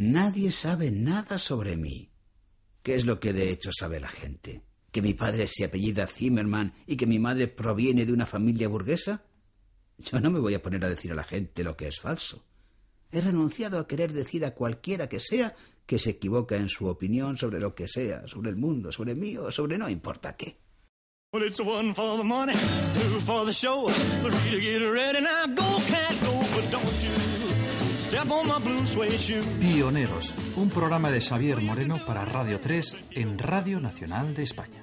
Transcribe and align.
Nadie 0.00 0.52
sabe 0.52 0.92
nada 0.92 1.38
sobre 1.38 1.76
mí. 1.76 2.12
¿Qué 2.84 2.94
es 2.94 3.04
lo 3.04 3.18
que 3.18 3.32
de 3.32 3.50
hecho 3.50 3.70
sabe 3.72 3.98
la 3.98 4.08
gente? 4.08 4.62
¿Que 4.92 5.02
mi 5.02 5.12
padre 5.12 5.48
se 5.48 5.64
apellida 5.64 6.06
Zimmerman 6.06 6.72
y 6.86 6.96
que 6.96 7.08
mi 7.08 7.18
madre 7.18 7.48
proviene 7.48 8.06
de 8.06 8.12
una 8.12 8.24
familia 8.24 8.68
burguesa? 8.68 9.24
Yo 9.98 10.20
no 10.20 10.30
me 10.30 10.38
voy 10.38 10.54
a 10.54 10.62
poner 10.62 10.84
a 10.84 10.88
decir 10.88 11.10
a 11.10 11.16
la 11.16 11.24
gente 11.24 11.64
lo 11.64 11.76
que 11.76 11.88
es 11.88 11.98
falso. 11.98 12.44
He 13.10 13.20
renunciado 13.20 13.80
a 13.80 13.88
querer 13.88 14.12
decir 14.12 14.44
a 14.44 14.54
cualquiera 14.54 15.08
que 15.08 15.18
sea 15.18 15.56
que 15.84 15.98
se 15.98 16.10
equivoca 16.10 16.54
en 16.54 16.68
su 16.68 16.86
opinión 16.86 17.36
sobre 17.36 17.58
lo 17.58 17.74
que 17.74 17.88
sea, 17.88 18.28
sobre 18.28 18.50
el 18.50 18.56
mundo, 18.56 18.92
sobre 18.92 19.16
mí 19.16 19.36
o 19.36 19.50
sobre 19.50 19.78
no 19.78 19.88
importa 19.88 20.36
qué. 20.36 20.60
Pioneros, 29.60 30.34
un 30.56 30.68
programa 30.70 31.08
de 31.08 31.20
Xavier 31.20 31.60
Moreno 31.60 32.00
para 32.04 32.24
Radio 32.24 32.58
3 32.58 32.96
en 33.12 33.38
Radio 33.38 33.78
Nacional 33.78 34.34
de 34.34 34.42
España. 34.42 34.82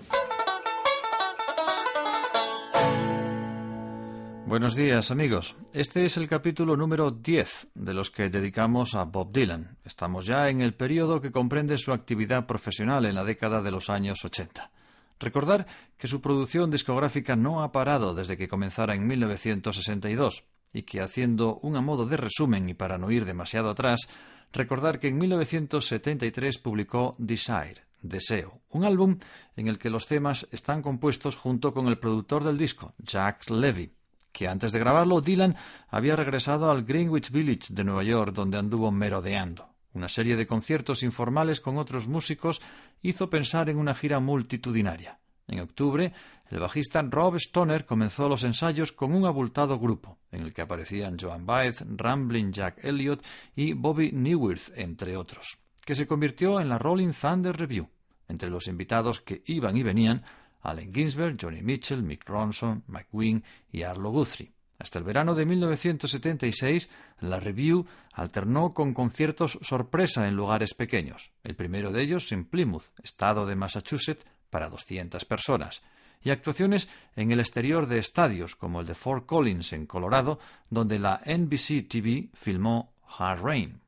Buenos 4.46 4.74
días 4.76 5.12
amigos. 5.12 5.58
Este 5.74 6.06
es 6.06 6.16
el 6.16 6.30
capítulo 6.30 6.78
número 6.78 7.12
10 7.12 7.68
de 7.76 7.94
los 7.94 8.10
que 8.10 8.30
dedicamos 8.30 8.96
a 8.96 9.04
Bob 9.04 9.34
Dylan. 9.34 9.80
Estamos 9.84 10.26
ya 10.26 10.48
en 10.48 10.62
el 10.62 10.74
periodo 10.74 11.20
que 11.20 11.34
comprende 11.34 11.78
su 11.78 11.92
actividad 11.92 12.46
profesional 12.46 13.06
en 13.06 13.16
la 13.16 13.26
década 13.26 13.62
de 13.62 13.72
los 13.72 13.90
años 13.90 14.24
80. 14.24 14.72
Recordar 15.20 15.68
que 15.98 16.08
su 16.08 16.22
producción 16.22 16.72
discográfica 16.72 17.36
no 17.36 17.64
ha 17.64 17.74
parado 17.74 18.14
desde 18.14 18.38
que 18.38 18.48
comenzara 18.48 18.96
en 18.96 19.06
1962 19.06 20.46
y 20.76 20.84
que 20.84 21.00
haciendo 21.00 21.58
un 21.60 21.78
a 21.78 21.82
modo 21.82 22.06
de 22.06 22.18
resumen 22.18 22.68
y 22.68 22.74
para 22.74 22.98
no 22.98 23.10
ir 23.10 23.24
demasiado 23.24 23.70
atrás, 23.70 24.10
recordar 24.52 25.00
que 25.00 25.08
en 25.08 25.18
1973 25.18 26.58
publicó 26.60 27.16
Desire, 27.18 27.86
Deseo, 28.02 28.60
un 28.72 28.84
álbum 28.84 29.18
en 29.56 29.70
el 29.70 29.80
que 29.80 29.90
los 29.90 30.06
temas 30.06 30.48
están 30.52 30.82
compuestos 30.82 31.38
junto 31.38 31.74
con 31.74 31.88
el 31.88 31.98
productor 31.98 32.44
del 32.44 32.58
disco, 32.58 32.94
Jack 32.98 33.50
Levy, 33.50 33.94
que 34.34 34.50
antes 34.50 34.74
de 34.74 34.80
grabarlo 34.80 35.22
Dylan 35.22 35.56
había 35.88 36.18
regresado 36.18 36.70
al 36.70 36.84
Greenwich 36.84 37.32
Village 37.32 37.74
de 37.74 37.86
Nueva 37.86 38.04
York 38.04 38.34
donde 38.34 38.58
anduvo 38.58 38.92
merodeando. 38.92 39.70
Una 39.94 40.10
serie 40.10 40.36
de 40.36 40.46
conciertos 40.46 41.04
informales 41.04 41.62
con 41.62 41.78
otros 41.78 42.10
músicos 42.10 42.62
hizo 43.02 43.30
pensar 43.30 43.70
en 43.70 43.78
una 43.78 43.96
gira 43.96 44.20
multitudinaria. 44.20 45.20
En 45.48 45.60
octubre, 45.60 46.12
el 46.50 46.60
bajista 46.60 47.02
Rob 47.02 47.36
Stoner 47.36 47.86
comenzó 47.86 48.28
los 48.28 48.44
ensayos 48.44 48.92
con 48.92 49.14
un 49.14 49.26
abultado 49.26 49.80
grupo, 49.80 50.18
en 50.32 50.42
el 50.42 50.54
que 50.54 50.62
aparecían 50.62 51.18
Joan 51.20 51.46
Baez, 51.46 51.84
Rambling 51.88 52.52
Jack 52.52 52.84
Elliott 52.84 53.24
y 53.56 53.74
Bobby 53.74 54.12
Newirth, 54.12 54.72
entre 54.76 55.18
otros, 55.18 55.58
que 55.84 55.96
se 55.96 56.08
convirtió 56.08 56.60
en 56.60 56.70
la 56.70 56.78
Rolling 56.78 57.14
Thunder 57.14 57.56
Review. 57.56 57.88
Entre 58.28 58.50
los 58.50 58.68
invitados 58.68 59.22
que 59.22 59.44
iban 59.46 59.78
y 59.78 59.84
venían, 59.84 60.24
Allen 60.62 60.92
Ginsberg, 60.94 61.38
Johnny 61.40 61.62
Mitchell, 61.62 62.02
Mick 62.02 62.28
Ronson, 62.28 62.84
Mike 62.88 63.10
Wing 63.12 63.42
y 63.72 63.84
Arlo 63.84 64.10
Guthrie. 64.10 64.52
Hasta 64.78 65.00
el 65.00 65.06
verano 65.06 65.36
de 65.36 65.46
1976, 65.46 66.90
la 67.22 67.40
Review 67.40 67.86
alternó 68.14 68.72
con 68.72 68.94
conciertos 68.94 69.58
sorpresa 69.62 70.28
en 70.28 70.36
lugares 70.36 70.74
pequeños, 70.74 71.32
el 71.44 71.56
primero 71.56 71.92
de 71.92 72.02
ellos 72.02 72.32
en 72.32 72.46
Plymouth, 72.46 72.92
estado 73.02 73.46
de 73.46 73.56
Massachusetts, 73.56 74.26
para 74.56 74.70
200 74.70 75.26
personas, 75.26 75.82
y 76.24 76.30
actuaciones 76.30 76.88
en 77.18 77.34
el 77.34 77.42
exterior 77.42 77.90
de 77.90 77.98
estadios 77.98 78.56
como 78.56 78.80
el 78.80 78.88
de 78.88 78.96
Fort 78.96 79.26
Collins 79.26 79.74
en 79.74 79.86
Colorado, 79.86 80.40
donde 80.70 80.98
la 80.98 81.22
NBC 81.26 81.86
TV 81.90 82.30
filmó 82.34 82.94
Hard 83.20 83.42
Rain. 83.42 83.82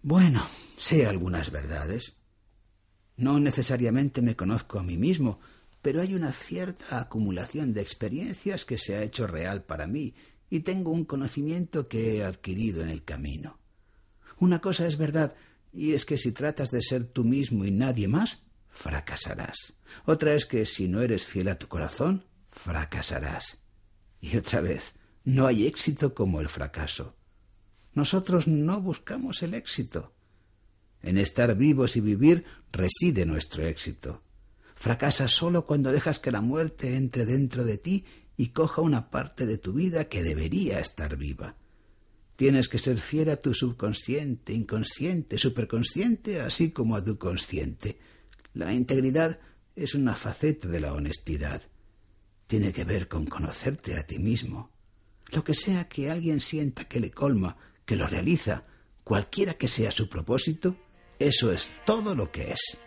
Bueno, 0.00 0.46
sé 0.76 1.04
algunas 1.04 1.50
verdades. 1.50 2.14
No 3.16 3.40
necesariamente 3.40 4.22
me 4.22 4.36
conozco 4.36 4.78
a 4.78 4.84
mí 4.84 4.96
mismo, 4.96 5.40
pero 5.82 6.00
hay 6.00 6.14
una 6.14 6.30
cierta 6.30 7.00
acumulación 7.00 7.74
de 7.74 7.80
experiencias 7.80 8.64
que 8.64 8.78
se 8.78 8.94
ha 8.94 9.02
hecho 9.02 9.26
real 9.26 9.64
para 9.64 9.88
mí 9.88 10.14
y 10.48 10.60
tengo 10.60 10.92
un 10.92 11.06
conocimiento 11.06 11.88
que 11.88 12.18
he 12.18 12.24
adquirido 12.24 12.82
en 12.82 12.88
el 12.88 13.02
camino. 13.02 13.58
Una 14.38 14.60
cosa 14.60 14.86
es 14.86 14.96
verdad, 14.96 15.34
y 15.72 15.94
es 15.94 16.04
que 16.04 16.18
si 16.18 16.30
tratas 16.30 16.70
de 16.70 16.82
ser 16.82 17.08
tú 17.08 17.24
mismo 17.24 17.64
y 17.64 17.72
nadie 17.72 18.06
más, 18.06 18.44
fracasarás. 18.78 19.74
Otra 20.04 20.34
es 20.34 20.46
que 20.46 20.64
si 20.64 20.86
no 20.86 21.02
eres 21.02 21.26
fiel 21.26 21.48
a 21.48 21.58
tu 21.58 21.66
corazón, 21.66 22.24
fracasarás. 22.50 23.58
Y 24.20 24.36
otra 24.36 24.60
vez, 24.60 24.94
no 25.24 25.46
hay 25.46 25.66
éxito 25.66 26.14
como 26.14 26.40
el 26.40 26.48
fracaso. 26.48 27.16
Nosotros 27.92 28.46
no 28.46 28.80
buscamos 28.80 29.42
el 29.42 29.54
éxito. 29.54 30.14
En 31.02 31.18
estar 31.18 31.56
vivos 31.56 31.96
y 31.96 32.00
vivir 32.00 32.44
reside 32.70 33.26
nuestro 33.26 33.66
éxito. 33.66 34.22
Fracasas 34.76 35.32
solo 35.32 35.66
cuando 35.66 35.90
dejas 35.90 36.20
que 36.20 36.30
la 36.30 36.40
muerte 36.40 36.96
entre 36.96 37.26
dentro 37.26 37.64
de 37.64 37.78
ti 37.78 38.04
y 38.36 38.48
coja 38.48 38.80
una 38.80 39.10
parte 39.10 39.44
de 39.46 39.58
tu 39.58 39.72
vida 39.72 40.04
que 40.04 40.22
debería 40.22 40.78
estar 40.78 41.16
viva. 41.16 41.56
Tienes 42.36 42.68
que 42.68 42.78
ser 42.78 42.98
fiel 42.98 43.30
a 43.30 43.36
tu 43.38 43.54
subconsciente, 43.54 44.52
inconsciente, 44.52 45.36
superconsciente, 45.36 46.40
así 46.40 46.70
como 46.70 46.94
a 46.94 47.02
tu 47.02 47.18
consciente. 47.18 47.98
La 48.58 48.72
integridad 48.72 49.38
es 49.76 49.94
una 49.94 50.16
faceta 50.16 50.66
de 50.66 50.80
la 50.80 50.92
honestidad. 50.92 51.62
Tiene 52.48 52.72
que 52.72 52.82
ver 52.82 53.06
con 53.06 53.24
conocerte 53.24 53.96
a 53.96 54.04
ti 54.04 54.18
mismo. 54.18 54.72
Lo 55.28 55.44
que 55.44 55.54
sea 55.54 55.88
que 55.88 56.10
alguien 56.10 56.40
sienta 56.40 56.86
que 56.86 56.98
le 56.98 57.12
colma, 57.12 57.56
que 57.86 57.94
lo 57.94 58.08
realiza, 58.08 58.64
cualquiera 59.04 59.54
que 59.54 59.68
sea 59.68 59.92
su 59.92 60.08
propósito, 60.08 60.74
eso 61.20 61.52
es 61.52 61.70
todo 61.86 62.16
lo 62.16 62.32
que 62.32 62.50
es. 62.50 62.78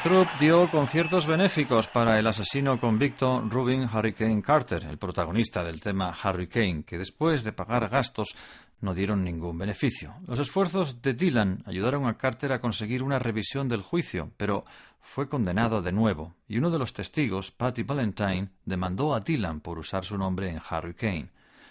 La 0.00 0.04
troupe 0.04 0.32
dio 0.40 0.70
conciertos 0.70 1.26
benéficos 1.26 1.86
para 1.86 2.18
el 2.18 2.26
asesino 2.26 2.80
convicto 2.80 3.42
Rubin 3.42 3.82
Hurricane 3.82 4.40
Carter, 4.40 4.86
el 4.88 4.96
protagonista 4.96 5.62
del 5.62 5.82
tema 5.82 6.10
Hurricane, 6.24 6.84
que 6.84 6.96
después 6.96 7.44
de 7.44 7.52
pagar 7.52 7.90
gastos 7.90 8.34
no 8.80 8.94
dieron 8.94 9.22
ningún 9.22 9.58
beneficio. 9.58 10.14
Los 10.26 10.38
esfuerzos 10.38 11.02
de 11.02 11.12
Dylan 11.12 11.62
ayudaron 11.66 12.06
a 12.06 12.16
Carter 12.16 12.54
a 12.54 12.62
conseguir 12.62 13.02
una 13.02 13.18
revisión 13.18 13.68
del 13.68 13.82
juicio, 13.82 14.32
pero 14.38 14.64
fue 15.02 15.28
condenado 15.28 15.82
de 15.82 15.92
nuevo, 15.92 16.34
y 16.48 16.56
uno 16.56 16.70
de 16.70 16.78
los 16.78 16.94
testigos, 16.94 17.50
Patty 17.50 17.82
Valentine, 17.82 18.48
demandó 18.64 19.14
a 19.14 19.20
Dylan 19.20 19.60
por 19.60 19.78
usar 19.78 20.06
su 20.06 20.16
nombre 20.16 20.48
en 20.48 20.62
Harry 20.70 20.94
Kane. 20.94 21.28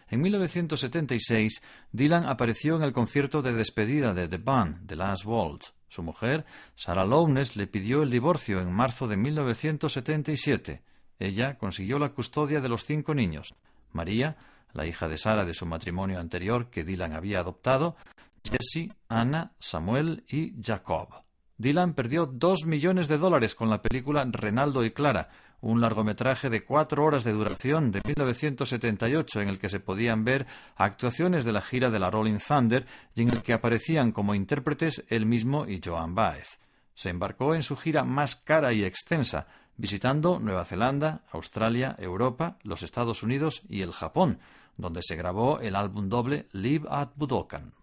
En 0.07 0.21
1976, 0.21 1.63
Dylan 1.91 2.27
apareció 2.27 2.75
en 2.75 2.83
el 2.83 2.93
concierto 2.93 3.41
de 3.41 3.53
despedida 3.53 4.13
de 4.13 4.27
The 4.27 4.38
Band, 4.38 4.86
The 4.86 4.98
Last 4.98 5.25
Waltz. 5.25 5.78
Su 5.89 6.03
mujer, 6.03 6.46
Sarah 6.75 7.05
Lownes, 7.05 7.55
le 7.55 7.67
pidió 7.67 8.03
el 8.03 8.10
divorcio 8.10 8.62
en 8.62 8.72
marzo 8.72 9.08
de 9.08 9.17
1977. 9.17 10.81
Ella 11.19 11.58
consiguió 11.58 12.00
la 12.00 12.10
custodia 12.10 12.62
de 12.62 12.69
los 12.69 12.86
cinco 12.86 13.13
niños. 13.13 13.53
María 13.91 14.38
la 14.74 14.86
hija 14.86 15.08
de 15.08 15.17
Sara 15.17 15.46
de 15.46 15.53
su 15.53 15.65
matrimonio 15.65 16.19
anterior 16.19 16.69
que 16.69 16.84
Dylan 16.84 17.13
había 17.13 17.39
adoptado, 17.39 17.96
Jessie, 18.43 18.93
Anna, 19.08 19.53
Samuel 19.60 20.24
y 20.27 20.53
Jacob. 20.62 21.10
Dylan 21.58 21.93
perdió 21.93 22.25
dos 22.25 22.65
millones 22.65 23.08
de 23.08 23.17
dólares 23.17 23.55
con 23.55 23.69
la 23.69 23.81
película 23.81 24.25
Renaldo 24.31 24.86
y 24.86 24.91
Clara, 24.91 25.29
un 25.61 25.81
largometraje 25.81 26.49
de 26.49 26.63
cuatro 26.63 27.03
horas 27.03 27.23
de 27.23 27.33
duración 27.33 27.91
de 27.91 28.01
1978 28.05 29.41
en 29.41 29.49
el 29.49 29.59
que 29.59 29.69
se 29.69 29.79
podían 29.79 30.23
ver 30.23 30.47
actuaciones 30.75 31.45
de 31.45 31.51
la 31.51 31.61
gira 31.61 31.89
de 31.89 31.99
la 31.99 32.09
Rolling 32.09 32.37
Thunder 32.37 32.85
y 33.15 33.23
en 33.23 33.29
el 33.29 33.43
que 33.43 33.53
aparecían 33.53 34.11
como 34.11 34.35
intérpretes 34.35 35.03
él 35.09 35.25
mismo 35.25 35.65
y 35.65 35.81
Joan 35.83 36.15
Baez. 36.15 36.59
Se 36.93 37.09
embarcó 37.09 37.55
en 37.55 37.61
su 37.61 37.75
gira 37.75 38.03
más 38.03 38.35
cara 38.35 38.73
y 38.73 38.83
extensa, 38.83 39.47
visitando 39.77 40.39
Nueva 40.39 40.65
Zelanda, 40.65 41.23
Australia, 41.31 41.95
Europa, 41.97 42.57
los 42.63 42.83
Estados 42.83 43.23
Unidos 43.23 43.61
y 43.69 43.81
el 43.81 43.93
Japón, 43.93 44.39
donde 44.77 45.01
se 45.03 45.15
grabó 45.15 45.59
el 45.59 45.75
álbum 45.75 46.09
doble 46.09 46.47
Live 46.51 46.87
at 46.89 47.09
Budokan. 47.15 47.73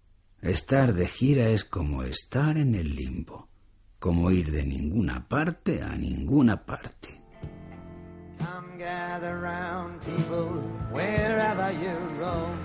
Estar 0.43 0.93
de 0.93 1.09
gira 1.09 1.49
es 1.49 1.65
como 1.65 2.03
estar 2.03 2.59
en 2.59 2.75
el 2.75 2.95
limbo, 2.95 3.49
como 3.99 4.31
ir 4.31 4.51
de 4.51 4.65
ninguna 4.65 5.27
parte 5.27 5.83
a 5.83 5.97
ninguna 5.97 6.65
parte. 6.65 7.26
Come 8.39 8.79
gather 8.79 9.39
round 9.39 10.01
people 10.03 10.49
wherever 10.91 11.73
you 11.73 11.97
roam. 12.21 12.59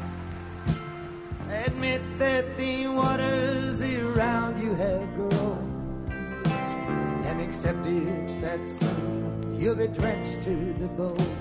Admit 1.50 2.02
that 2.20 2.58
the 2.58 2.88
waters 2.88 3.82
around 3.82 4.60
you 4.60 4.74
have 4.76 5.16
grown. 5.16 6.12
And 7.26 7.42
accept 7.42 7.86
it 7.86 8.42
that 8.42 8.60
soon 8.80 9.58
you'll 9.60 9.76
be 9.76 9.88
drenched 9.88 10.44
to 10.44 10.74
the 10.80 10.88
bone. 10.88 11.38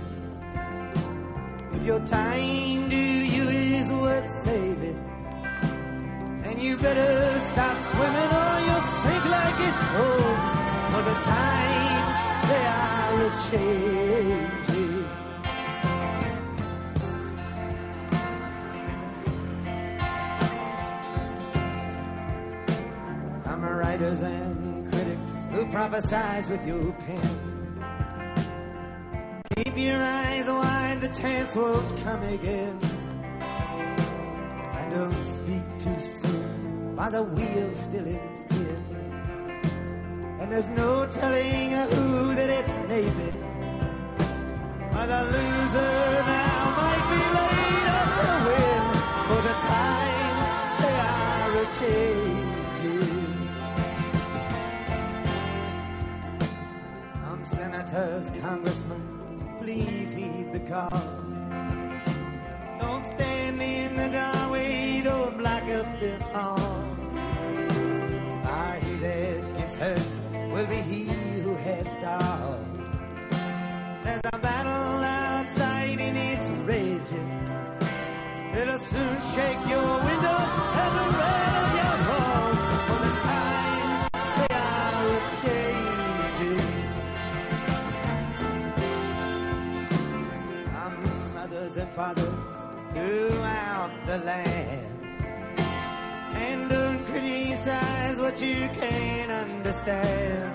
If 1.72 1.82
your 1.84 2.00
time 2.06 2.90
to 2.90 2.96
you 2.96 3.48
is 3.48 3.90
worth 3.92 4.44
saving, 4.44 4.98
and 6.44 6.60
you 6.60 6.76
better 6.76 7.40
stop 7.40 7.82
swimming 7.82 8.30
or 8.42 8.54
you'll 8.66 8.86
sink 9.02 9.24
like 9.24 9.58
a 9.68 9.72
stone. 9.82 10.38
For 10.90 11.02
the 11.02 11.16
times 11.22 12.16
they 12.48 12.64
are 12.66 12.99
I'm 13.10 13.18
a 23.64 23.74
writers 23.74 24.22
and 24.22 24.92
critics 24.92 25.32
who 25.50 25.66
prophesize 25.66 26.48
with 26.48 26.64
your 26.64 26.92
pen. 26.92 27.38
Keep 29.56 29.76
your 29.76 29.96
eyes 29.96 30.46
wide, 30.46 31.00
the 31.00 31.08
chance 31.08 31.56
won't 31.56 31.98
come 32.04 32.22
again. 32.22 32.78
And 33.40 34.92
don't 34.92 35.26
speak 35.26 35.64
too 35.80 36.00
soon, 36.00 36.94
by 36.94 37.10
the 37.10 37.24
wheel 37.24 37.74
still 37.74 38.06
in. 38.06 38.19
And 40.50 40.56
there's 40.58 40.76
no 40.76 41.06
telling 41.06 41.70
who 41.70 42.34
that 42.34 42.50
it's 42.50 42.76
maybe. 42.88 43.30
But 44.92 45.08
a 45.08 45.22
loser 45.22 46.22
now 46.26 46.74
might 46.80 47.06
be 47.12 47.22
later 47.38 48.02
to 48.18 48.28
win. 48.46 48.82
For 49.28 49.40
the 49.46 49.54
times 49.70 50.46
they 50.82 50.96
are 51.14 51.52
a 51.54 51.66
changing. 51.78 53.30
I'm 57.26 57.44
senators, 57.44 58.32
congressmen 58.40 59.20
please 59.60 60.12
heed 60.12 60.52
the 60.52 60.60
call. 60.60 60.90
Don't 62.80 63.06
stand 63.06 63.62
in 63.62 63.94
the 63.94 64.08
doorway, 64.08 65.00
don't 65.04 65.38
block 65.38 65.62
up 65.70 66.00
the 66.00 66.18
hall. 66.32 66.79
Will 70.60 70.66
be 70.66 70.82
he 70.82 71.04
who 71.40 71.54
has 71.54 71.86
stalled. 71.92 72.66
There's 74.04 74.20
a 74.30 74.38
battle 74.38 75.02
outside 75.02 75.98
and 76.00 76.18
it's 76.18 76.48
raging. 76.68 77.30
It'll 78.54 78.78
soon 78.78 79.16
shake 79.34 79.62
your 79.72 79.90
windows 80.08 80.50
and 80.82 80.92
the 80.98 81.06
red 81.20 81.52
of 81.62 81.68
your 81.80 81.96
walls. 82.08 82.60
For 82.88 83.00
the 83.06 83.12
times 83.24 84.02
they 84.40 84.54
are 84.54 85.20
changing. 85.44 86.70
mothers 91.34 91.76
and 91.78 91.90
fathers 91.92 92.38
throughout 92.92 93.92
the 94.06 94.18
land. 94.18 94.69
Criticize 97.62 98.18
what 98.18 98.40
you 98.40 98.70
can't 98.70 99.30
understand. 99.30 100.50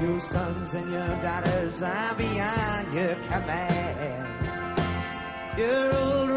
Your 0.00 0.20
sons 0.20 0.74
and 0.74 0.88
your 0.92 1.08
daughters 1.16 1.82
are 1.82 2.14
beyond 2.14 2.94
your 2.94 3.16
command. 3.26 4.28
Your 5.58 5.96
old 5.96 6.30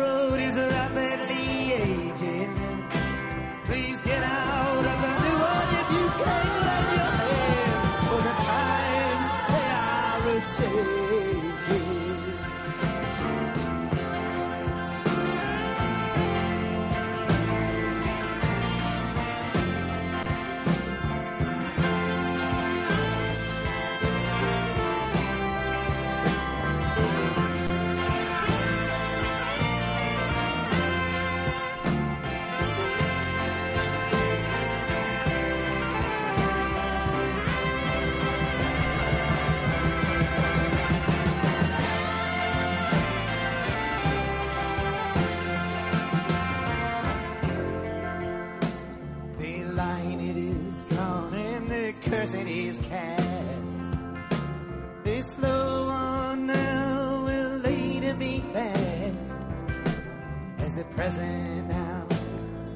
present 60.99 61.69
now 61.69 62.05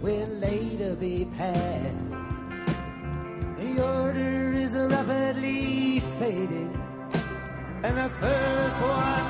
will 0.02 0.28
later 0.40 0.96
be 0.96 1.28
past. 1.38 1.98
The 3.58 3.72
order 3.84 4.54
is 4.64 4.72
rapidly 4.96 6.00
fading, 6.20 6.72
and 7.84 7.98
the 7.98 8.10
first 8.22 8.80
one. 8.80 9.23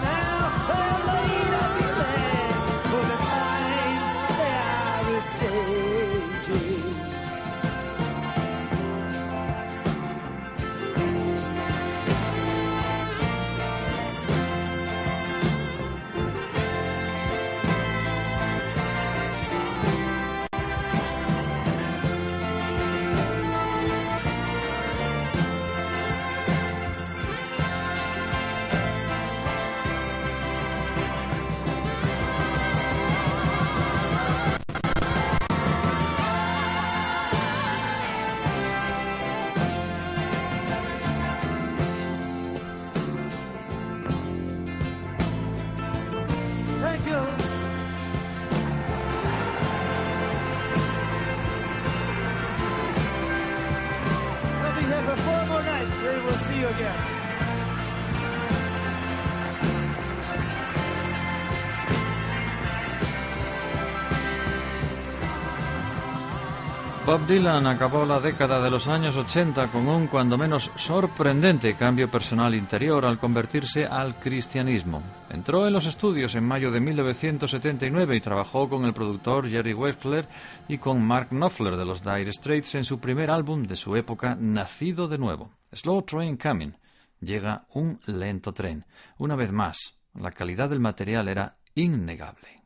Bob 67.14 67.28
Dylan 67.28 67.68
acabó 67.68 68.06
la 68.06 68.20
década 68.20 68.60
de 68.60 68.72
los 68.72 68.88
años 68.88 69.16
80 69.16 69.68
con 69.68 69.88
un 69.88 70.08
cuando 70.08 70.36
menos 70.36 70.72
sorprendente 70.76 71.76
cambio 71.76 72.10
personal 72.10 72.56
interior 72.56 73.06
al 73.06 73.20
convertirse 73.20 73.86
al 73.86 74.16
cristianismo. 74.16 75.04
Entró 75.30 75.68
en 75.68 75.74
los 75.74 75.86
estudios 75.86 76.34
en 76.34 76.44
mayo 76.44 76.72
de 76.72 76.80
1979 76.80 78.16
y 78.16 78.20
trabajó 78.20 78.68
con 78.68 78.86
el 78.86 78.96
productor 78.96 79.48
Jerry 79.48 79.76
Wexler 79.76 80.28
y 80.68 80.80
con 80.80 81.06
Mark 81.06 81.28
Knopfler 81.30 81.78
de 81.78 81.86
los 81.86 82.02
Dire 82.02 82.34
Straits 82.34 82.74
en 82.74 82.84
su 82.84 83.00
primer 83.00 83.30
álbum 83.30 83.62
de 83.62 83.76
su 83.76 83.96
época, 83.96 84.36
Nacido 84.36 85.08
de 85.08 85.20
nuevo. 85.20 85.52
Slow 85.72 86.02
Train 86.02 86.36
Coming. 86.36 86.76
Llega 87.20 87.68
un 87.76 88.00
lento 88.08 88.56
tren. 88.56 88.88
Una 89.20 89.36
vez 89.36 89.52
más, 89.52 89.78
la 90.16 90.32
calidad 90.32 90.68
del 90.68 90.80
material 90.80 91.28
era 91.28 91.58
innegable. 91.76 92.64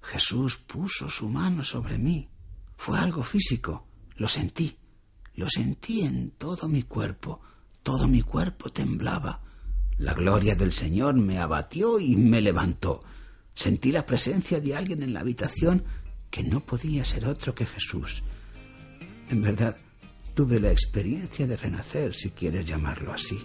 Jesús 0.00 0.56
puso 0.56 1.10
su 1.10 1.28
mano 1.28 1.62
sobre 1.62 1.98
mí 1.98 2.30
fue 2.80 2.98
algo 2.98 3.22
físico. 3.22 3.89
Lo 4.20 4.28
sentí, 4.28 4.76
lo 5.36 5.48
sentí 5.48 6.02
en 6.02 6.32
todo 6.32 6.68
mi 6.68 6.82
cuerpo, 6.82 7.40
todo 7.82 8.06
mi 8.06 8.20
cuerpo 8.20 8.68
temblaba. 8.68 9.40
La 9.96 10.12
gloria 10.12 10.54
del 10.54 10.74
Señor 10.74 11.14
me 11.14 11.38
abatió 11.38 11.98
y 11.98 12.16
me 12.16 12.42
levantó. 12.42 13.02
Sentí 13.54 13.92
la 13.92 14.04
presencia 14.04 14.60
de 14.60 14.76
alguien 14.76 15.02
en 15.02 15.14
la 15.14 15.20
habitación 15.20 15.84
que 16.30 16.42
no 16.42 16.60
podía 16.60 17.02
ser 17.02 17.24
otro 17.24 17.54
que 17.54 17.64
Jesús. 17.64 18.22
En 19.30 19.40
verdad, 19.40 19.78
tuve 20.34 20.60
la 20.60 20.70
experiencia 20.70 21.46
de 21.46 21.56
renacer, 21.56 22.12
si 22.12 22.28
quieres 22.32 22.66
llamarlo 22.66 23.14
así. 23.14 23.38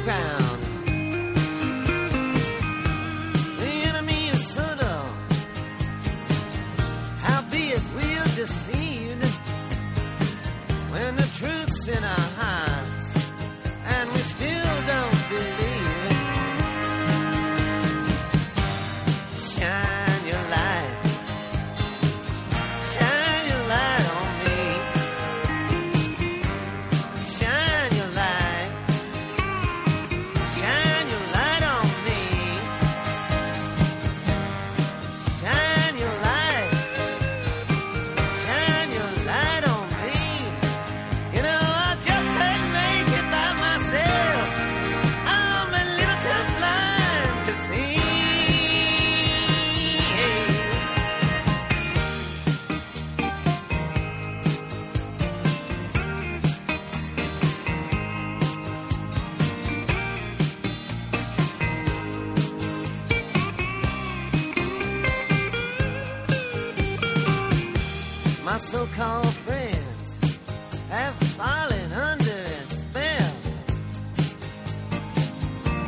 ground. 0.00 0.45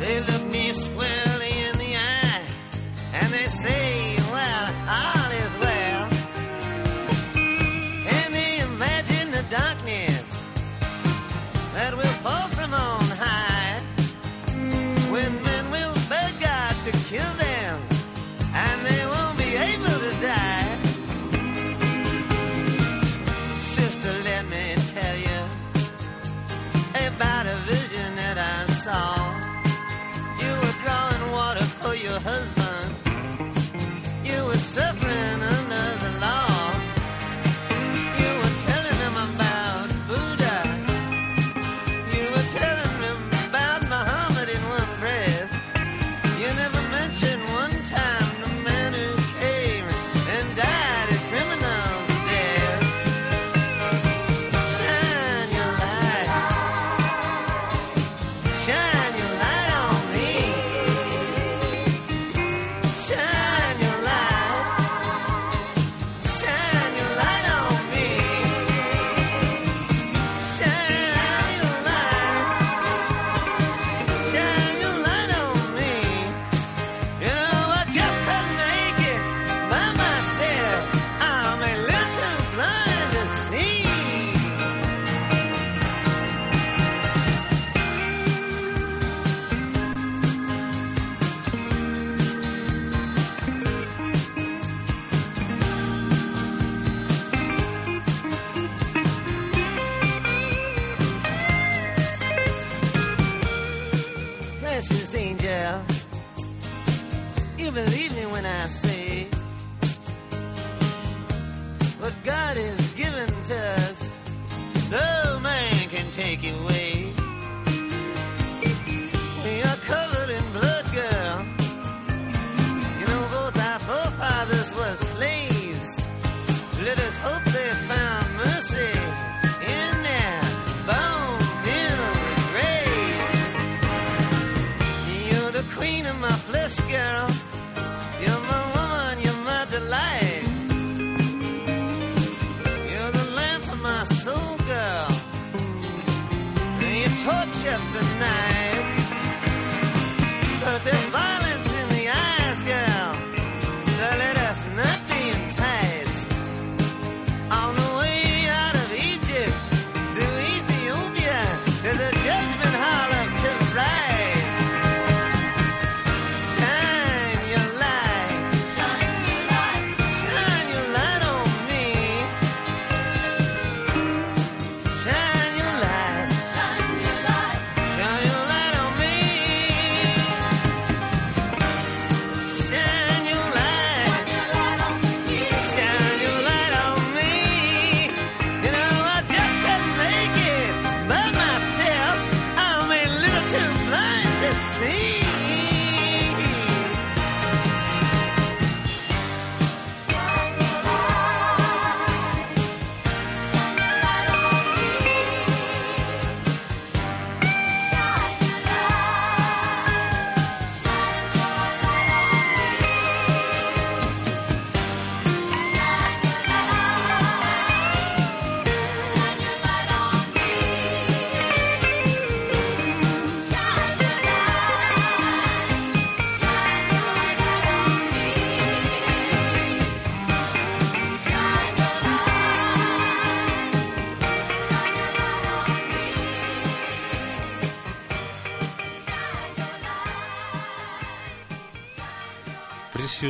live 0.09 0.38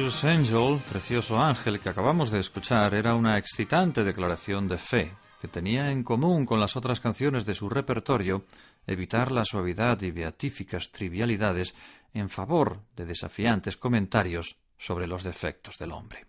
Angel, 0.10 0.82
Precioso 0.89 1.38
Ángel, 1.38 1.80
que 1.80 1.89
acabamos 1.89 2.32
de 2.32 2.39
escuchar, 2.39 2.95
era 2.95 3.13
una 3.13 3.38
excitante 3.38 4.04
declaración 4.04 4.67
de 4.67 4.80
fe 4.80 5.13
que 5.39 5.48
tenía 5.48 5.91
en 5.91 6.04
común 6.04 6.48
con 6.48 6.60
las 6.60 6.76
otras 6.76 7.00
canciones 7.00 7.45
de 7.45 7.54
su 7.54 7.69
repertorio 7.69 8.43
evitar 8.88 9.32
la 9.32 9.45
suavidad 9.45 10.02
y 10.02 10.10
beatíficas 10.10 10.91
trivialidades 10.91 11.76
en 12.13 12.28
favor 12.28 12.82
de 12.95 13.06
desafiantes 13.06 13.78
comentarios 13.78 14.58
sobre 14.80 15.06
los 15.06 15.24
defectos 15.24 15.78
del 15.78 15.91
hombre. 15.91 16.26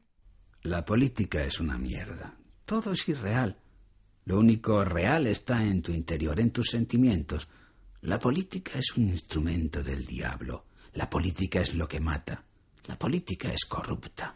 La 0.62 0.84
política 0.84 1.42
es 1.42 1.58
una 1.58 1.78
mierda. 1.78 2.36
Todo 2.66 2.92
es 2.92 3.08
irreal. 3.08 3.56
Lo 4.26 4.38
único 4.38 4.84
real 4.84 5.26
está 5.26 5.64
en 5.64 5.80
tu 5.80 5.92
interior, 5.92 6.38
en 6.38 6.50
tus 6.50 6.68
sentimientos. 6.68 7.48
La 8.02 8.18
política 8.18 8.78
es 8.78 8.94
un 8.96 9.04
instrumento 9.04 9.82
del 9.82 10.04
diablo. 10.04 10.66
La 10.92 11.08
política 11.08 11.62
es 11.62 11.74
lo 11.74 11.88
que 11.88 12.00
mata. 12.00 12.44
La 12.90 12.98
política 12.98 13.53
es 13.53 13.66
corrupta. 13.66 14.35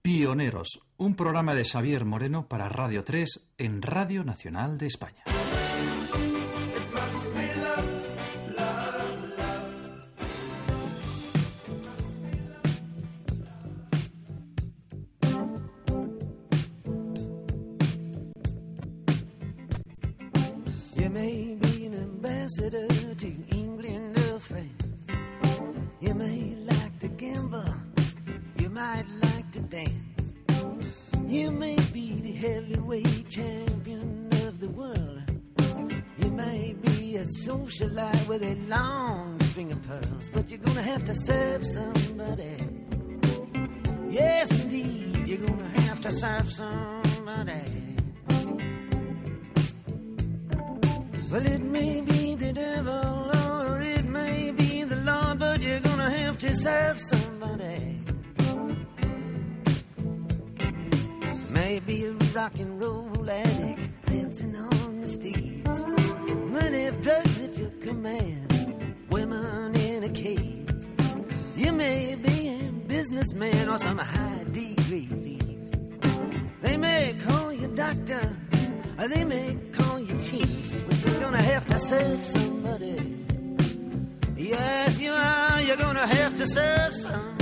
Pioneros, 0.00 0.80
un 0.98 1.16
programa 1.16 1.56
de 1.56 1.64
Xavier 1.64 2.04
Moreno 2.04 2.46
para 2.46 2.68
Radio 2.68 3.02
3 3.02 3.54
en 3.58 3.82
Radio 3.82 4.22
Nacional 4.22 4.78
de 4.78 4.86
España. 4.86 5.24
To 22.68 23.34
England 23.56 24.18
or 24.18 24.38
France. 24.38 24.82
You 26.00 26.12
may 26.12 26.54
like 26.66 27.00
to 27.00 27.08
gamble. 27.08 27.64
You 28.58 28.68
might 28.68 29.06
like 29.22 29.50
to 29.52 29.60
dance. 29.60 29.92
You 31.26 31.50
may 31.50 31.76
be 31.90 32.20
the 32.20 32.32
heavyweight 32.32 33.30
champion 33.30 34.28
of 34.46 34.60
the 34.60 34.68
world. 34.68 35.22
You 36.18 36.30
may 36.30 36.74
be 36.82 37.16
a 37.16 37.24
socialite 37.24 38.28
with 38.28 38.42
a 38.42 38.56
long 38.68 39.40
string 39.44 39.72
of 39.72 39.82
pearls, 39.82 40.30
but 40.34 40.50
you're 40.50 40.58
gonna 40.58 40.82
have 40.82 41.06
to 41.06 41.14
serve 41.14 41.66
somebody. 41.66 42.56
Yes, 44.10 44.50
indeed, 44.60 45.26
you're 45.26 45.46
gonna 45.46 45.80
have 45.80 46.02
to 46.02 46.12
serve 46.12 46.52
somebody. 46.52 47.80
Well, 51.30 51.46
it 51.46 51.60
may 51.60 52.00
be 52.00 52.09
rock 62.40 62.58
and 62.58 62.82
roll 62.82 63.30
addict 63.30 64.06
dancing 64.06 64.56
on 64.56 65.00
the 65.02 65.08
stage. 65.08 65.62
Money 66.56 66.90
drugs 67.02 67.38
at 67.42 67.58
your 67.58 67.70
command, 67.86 68.94
women 69.10 69.76
in 69.76 70.04
a 70.04 70.08
cage. 70.08 70.70
You 71.54 71.72
may 71.72 72.14
be 72.14 72.48
a 72.48 72.72
businessman 72.94 73.68
or 73.68 73.76
some 73.76 73.98
high 73.98 74.44
degree 74.44 75.08
thief. 75.24 75.58
They 76.62 76.78
may 76.78 77.14
call 77.26 77.52
you 77.52 77.68
doctor, 77.68 78.24
or 78.98 79.08
they 79.08 79.24
may 79.24 79.58
call 79.72 79.98
you 80.00 80.16
chief, 80.28 80.86
but 80.86 80.96
you're 81.04 81.20
gonna 81.20 81.42
have 81.42 81.66
to 81.66 81.78
serve 81.78 82.24
somebody. 82.24 82.96
Yes, 84.36 84.98
you 84.98 85.12
are. 85.12 85.60
You're 85.60 85.76
gonna 85.76 86.06
have 86.06 86.36
to 86.36 86.46
serve 86.46 86.94
somebody. 86.94 87.39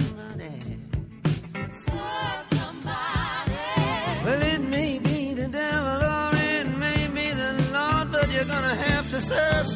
Have 9.19 9.27
to 9.27 9.35
serve 9.35 9.69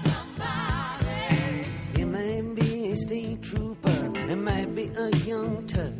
somebody. 0.00 1.68
You 1.98 2.06
may 2.06 2.40
be 2.40 2.90
a 2.90 2.96
state 2.96 3.42
trooper, 3.42 4.12
it 4.14 4.36
might 4.36 4.74
be 4.74 4.90
a 4.96 5.10
young 5.24 5.66
Turk, 5.66 5.94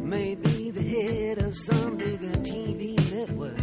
maybe 0.00 0.70
the 0.70 0.82
head 0.82 1.38
of 1.38 1.56
some 1.56 1.96
bigger 1.96 2.36
TV 2.40 2.96
network. 3.12 3.60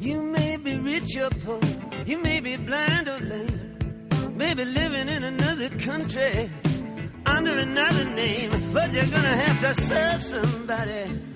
You 0.00 0.22
may 0.22 0.56
be 0.56 0.76
rich 0.76 1.16
or 1.16 1.30
poor, 1.30 1.60
you 2.04 2.18
may 2.18 2.40
be 2.40 2.56
blind 2.56 3.08
or 3.08 3.20
lame, 3.20 3.78
maybe 4.36 4.64
living 4.64 5.08
in 5.08 5.24
another 5.24 5.68
country. 5.78 6.50
under 7.26 7.52
another 7.52 8.04
name, 8.10 8.50
but 8.72 8.92
you're 8.92 9.04
gonna 9.06 9.36
have 9.44 9.60
to 9.60 9.82
serve 9.82 10.22
somebody. 10.22 11.29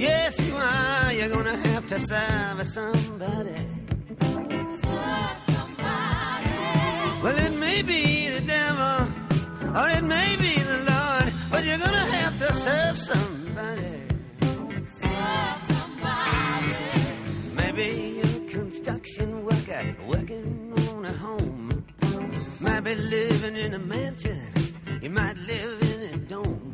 Yes, 0.00 0.40
you 0.40 0.56
are. 0.56 1.12
You're 1.12 1.28
gonna 1.28 1.58
have 1.68 1.86
to 1.88 1.98
serve 2.00 2.66
somebody. 2.68 3.54
Serve 4.82 5.38
somebody. 5.52 6.50
Well, 7.22 7.36
it 7.36 7.52
may 7.58 7.82
be 7.82 8.30
the 8.30 8.40
devil, 8.40 8.98
or 9.78 9.88
it 9.90 10.02
may 10.02 10.36
be 10.36 10.54
the 10.58 10.78
Lord, 10.90 11.28
but 11.50 11.66
you're 11.66 11.76
gonna 11.76 12.06
have 12.16 12.34
to 12.38 12.50
serve 12.64 12.96
somebody. 13.10 13.94
Serve 15.02 15.60
somebody. 15.68 16.76
Maybe 17.60 17.88
you're 18.16 18.36
a 18.42 18.50
construction 18.50 19.44
worker 19.44 19.84
working 20.06 20.72
on 20.94 21.04
a 21.04 21.12
home. 21.12 21.84
Might 22.58 22.84
be 22.84 22.94
living 22.94 23.56
in 23.56 23.74
a 23.74 23.78
mansion. 23.78 24.40
You 25.02 25.10
might 25.10 25.36
live 25.36 25.82
in 25.92 26.00
a 26.14 26.16
dome. 26.16 26.72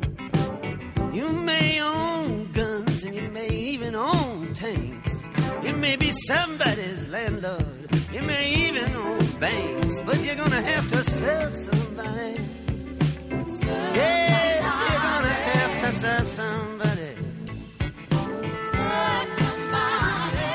You 1.13 1.29
may 1.29 1.81
own 1.81 2.36
guns 2.57 3.03
and 3.03 3.13
you 3.13 3.29
may 3.29 3.49
even 3.49 3.93
own 3.93 4.51
tanks. 4.55 5.13
You 5.63 5.73
may 5.75 5.95
be 5.95 6.11
somebody's 6.11 7.07
landlord. 7.07 7.87
You 8.11 8.21
may 8.23 8.45
even 8.65 8.95
own 8.95 9.25
banks. 9.39 10.01
But 10.07 10.17
you're 10.23 10.39
gonna 10.43 10.63
have 10.73 10.89
to 10.89 11.01
serve 11.03 11.53
somebody. 11.69 12.33
Yes, 13.99 14.63
you're 14.87 15.03
gonna 15.09 15.37
have 15.51 15.73
to 15.85 15.91
serve 16.03 16.27
somebody. 16.39 17.11
Serve 18.73 19.29
somebody. 19.43 20.49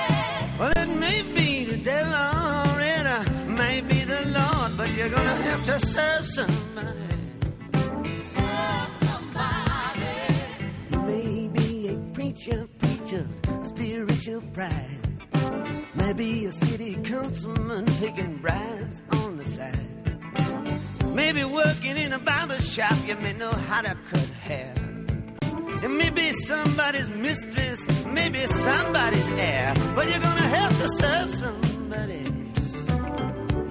Well, 0.58 0.72
it 0.82 0.90
may 1.04 1.22
be 1.38 1.50
the 1.70 1.78
devil 1.92 2.14
or 2.70 2.80
it 2.80 3.06
uh, 3.06 3.22
may 3.62 3.80
be 3.80 4.00
the 4.14 4.22
Lord, 4.38 4.70
but 4.76 4.90
you're 4.96 5.14
gonna 5.18 5.38
have 5.48 5.64
to 5.70 5.86
serve 5.86 6.26
somebody. 6.26 7.11
Spiritual 13.64 14.42
pride. 14.52 14.98
Maybe 15.94 16.46
a 16.46 16.52
city 16.52 16.94
councilman 17.02 17.86
taking 17.86 18.36
bribes 18.38 19.02
on 19.10 19.36
the 19.36 19.44
side. 19.44 21.14
Maybe 21.14 21.44
working 21.44 21.96
in 21.96 22.12
a 22.12 22.18
barber 22.18 22.60
shop, 22.60 22.96
you 23.06 23.16
may 23.16 23.32
know 23.34 23.52
how 23.52 23.82
to 23.82 23.96
cut 24.10 24.28
hair. 24.46 24.74
And 25.82 25.98
maybe 25.98 26.32
somebody's 26.32 27.08
mistress, 27.08 27.86
maybe 28.06 28.46
somebody's 28.46 29.28
heir. 29.30 29.74
But 29.94 30.08
you're 30.08 30.20
gonna 30.20 30.50
have 30.58 30.78
to 30.80 30.88
serve 30.88 31.30
somebody. 31.30 32.22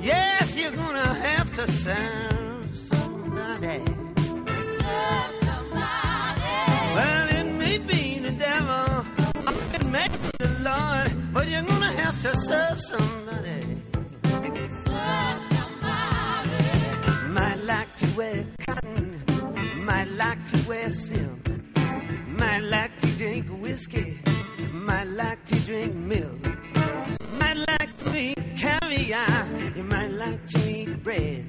Yes, 0.01 0.55
you're 0.55 0.71
gonna 0.71 1.13
have 1.29 1.53
to 1.55 1.71
serve 1.71 2.77
somebody. 2.89 3.81
Serve 4.81 5.40
it 9.95 10.11
the 10.39 10.49
Lord, 10.69 11.33
but 11.33 11.47
you're 11.49 11.63
gonna 11.63 11.91
have 12.03 12.21
to 12.21 12.31
serve 12.47 12.79
somebody. 12.79 13.61
Serve 14.85 15.41
somebody. 15.57 17.27
Might 17.27 17.59
like 17.63 17.97
to 17.97 18.07
wear 18.17 18.45
cotton, 18.65 19.23
might 19.85 20.09
like 20.09 20.41
to 20.51 20.69
wear 20.69 20.91
silk, 20.91 21.43
might 22.27 22.63
like 22.63 22.97
to 22.99 23.07
drink 23.17 23.47
whiskey, 23.63 24.19
might 24.71 25.07
like 25.07 25.43
to 25.45 25.55
drink 25.61 25.93
milk, 25.95 26.41
might 27.39 27.57
like 27.67 27.97
to 28.03 28.17
eat 28.17 28.39
caviar, 28.57 29.47
you 29.75 29.83
might 29.83 30.11
like 30.11 30.45
to 30.47 30.59
eat 30.69 31.03
bread. 31.03 31.43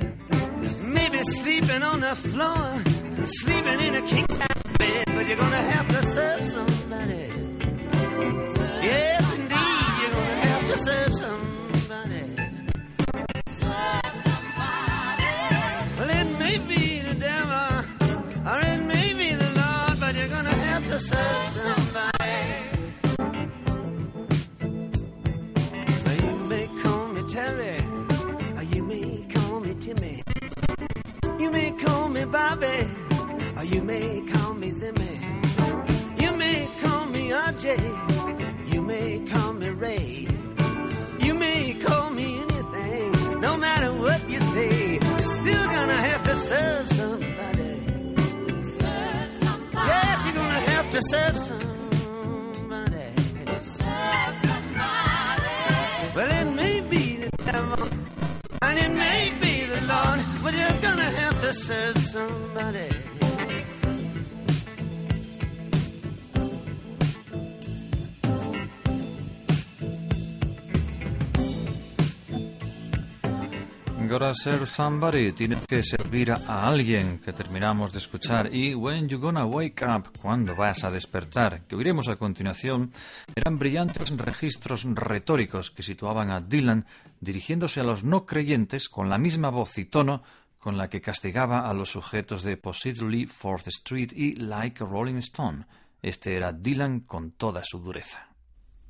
Maybe 0.82 1.22
sleeping 1.38 1.82
on 1.82 2.00
the 2.00 2.14
floor, 2.16 2.82
sleeping 3.24 3.80
in 3.80 3.94
a 3.94 4.02
king 4.02 4.26
size 4.28 4.72
bed, 4.78 5.04
but 5.06 5.26
you're 5.26 5.36
gonna 5.36 5.70
have 5.74 5.88
to 5.88 6.06
serve 6.06 6.46
somebody. 6.46 7.41
Yes, 8.90 9.24
indeed, 9.34 9.90
you're 10.00 10.14
gonna 10.16 10.40
have 10.46 10.64
to 10.66 10.76
serve 10.86 11.12
somebody. 11.24 12.24
Well, 15.98 16.10
it 16.10 16.28
may 16.38 16.56
be 16.70 17.00
the 17.00 17.14
devil, 17.14 17.72
or 18.50 18.58
it 18.72 18.80
may 18.82 19.12
be 19.14 19.34
the 19.34 19.50
Lord, 19.60 20.00
but 20.00 20.14
you're 20.14 20.28
gonna 20.28 20.58
have 20.70 20.84
to 20.92 20.98
serve 21.00 21.44
somebody. 21.60 22.38
You 26.22 26.32
may 26.52 26.66
call 26.82 27.08
me 27.08 27.22
Terry, 27.32 27.76
or 28.56 28.62
you 28.62 28.82
may 28.82 29.26
call 29.34 29.60
me 29.60 29.74
Timmy. 29.74 30.22
You 31.38 31.50
may 31.50 31.70
call 31.72 32.08
me 32.08 32.24
Bobby, 32.24 32.88
or 33.56 33.64
you 33.64 33.82
may 33.82 34.22
call 34.32 34.54
me 34.54 34.70
Zimmy. 34.70 35.14
You 36.22 36.30
may 36.36 36.68
call 36.82 37.06
me 37.06 37.30
RJ, 37.30 37.66
Ray. 39.92 40.26
You 41.20 41.34
may 41.34 41.74
call 41.84 42.10
me 42.10 42.28
anything, 42.44 43.40
no 43.40 43.56
matter 43.56 43.92
what 44.04 44.20
you 44.30 44.38
say. 44.54 44.98
You're 45.06 45.28
still 45.40 45.66
gonna 45.76 46.00
have 46.08 46.22
to 46.30 46.34
serve 46.50 46.86
somebody. 46.98 47.72
Serve 48.80 49.32
somebody. 49.44 49.88
Yes, 49.90 50.16
you're 50.24 50.38
gonna 50.42 50.64
have 50.72 50.86
to 50.96 51.00
serve 51.12 51.36
somebody. 51.50 53.06
Serve 53.80 54.36
somebody. 54.48 55.54
Well, 56.16 56.30
it 56.40 56.48
may 56.62 56.76
be 56.92 57.04
the 57.24 57.30
devil, 57.50 57.88
and 58.66 58.76
it 58.84 58.92
may 59.06 59.22
be 59.44 59.54
the 59.74 59.80
Lord, 59.92 60.20
but 60.42 60.52
you're 60.60 60.80
gonna 60.86 61.10
have 61.22 61.36
to 61.46 61.52
serve 61.68 61.98
somebody. 62.14 62.90
Gotta 74.12 74.34
serve 74.34 74.66
somebody, 74.66 75.32
tienes 75.32 75.66
que 75.66 75.82
servir 75.82 76.32
a 76.32 76.68
alguien 76.68 77.18
que 77.18 77.32
terminamos 77.32 77.92
de 77.92 77.98
escuchar. 77.98 78.54
Y 78.54 78.74
When 78.74 79.08
You 79.08 79.18
Gonna 79.18 79.46
Wake 79.46 79.86
Up, 79.86 80.18
cuando 80.20 80.54
vas 80.54 80.84
a 80.84 80.90
despertar, 80.90 81.62
que 81.62 81.76
oiremos 81.76 82.08
a 82.08 82.16
continuación, 82.16 82.92
eran 83.34 83.58
brillantes 83.58 84.10
registros 84.10 84.84
retóricos 84.84 85.70
que 85.70 85.82
situaban 85.82 86.30
a 86.30 86.40
Dylan 86.40 86.84
dirigiéndose 87.20 87.80
a 87.80 87.84
los 87.84 88.04
no 88.04 88.26
creyentes 88.26 88.90
con 88.90 89.08
la 89.08 89.16
misma 89.16 89.48
voz 89.48 89.78
y 89.78 89.86
tono 89.86 90.22
con 90.58 90.76
la 90.76 90.90
que 90.90 91.00
castigaba 91.00 91.66
a 91.66 91.72
los 91.72 91.88
sujetos 91.88 92.42
de 92.42 92.58
Positively 92.58 93.24
Fourth 93.24 93.68
Street 93.68 94.12
y 94.14 94.34
Like 94.34 94.84
a 94.84 94.86
Rolling 94.86 95.20
Stone. 95.20 95.64
Este 96.02 96.36
era 96.36 96.52
Dylan 96.52 97.00
con 97.00 97.30
toda 97.30 97.62
su 97.64 97.78
dureza. 97.78 98.31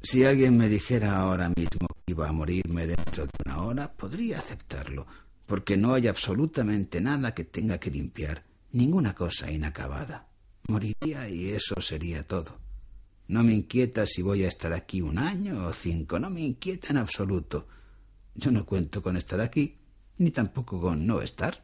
Si 0.04 0.24
alguien 0.24 0.56
me 0.56 0.68
dijera 0.68 1.16
ahora 1.18 1.48
mismo 1.48 1.86
que 1.86 2.12
iba 2.12 2.28
a 2.28 2.32
morirme 2.32 2.88
dentro 2.88 3.24
de 3.24 3.32
una 3.46 3.62
hora, 3.62 3.92
podría 3.92 4.40
aceptarlo, 4.40 5.06
porque 5.46 5.76
no 5.76 5.94
hay 5.94 6.08
absolutamente 6.08 7.00
nada 7.00 7.34
que 7.34 7.44
tenga 7.44 7.78
que 7.78 7.92
limpiar, 7.92 8.44
ninguna 8.72 9.14
cosa 9.14 9.50
inacabada. 9.52 10.26
Moriría 10.66 11.28
y 11.28 11.50
eso 11.50 11.80
sería 11.80 12.26
todo. 12.26 12.58
No 13.28 13.44
me 13.44 13.54
inquieta 13.54 14.04
si 14.04 14.22
voy 14.22 14.44
a 14.44 14.48
estar 14.48 14.72
aquí 14.72 15.00
un 15.00 15.18
año 15.18 15.66
o 15.66 15.72
cinco, 15.72 16.18
no 16.18 16.30
me 16.30 16.40
inquieta 16.40 16.88
en 16.90 16.96
absoluto. 16.96 17.68
Yo 18.34 18.50
no 18.50 18.66
cuento 18.66 19.02
con 19.02 19.16
estar 19.16 19.40
aquí, 19.40 19.78
ni 20.18 20.32
tampoco 20.32 20.80
con 20.80 21.06
no 21.06 21.22
estar. 21.22 21.62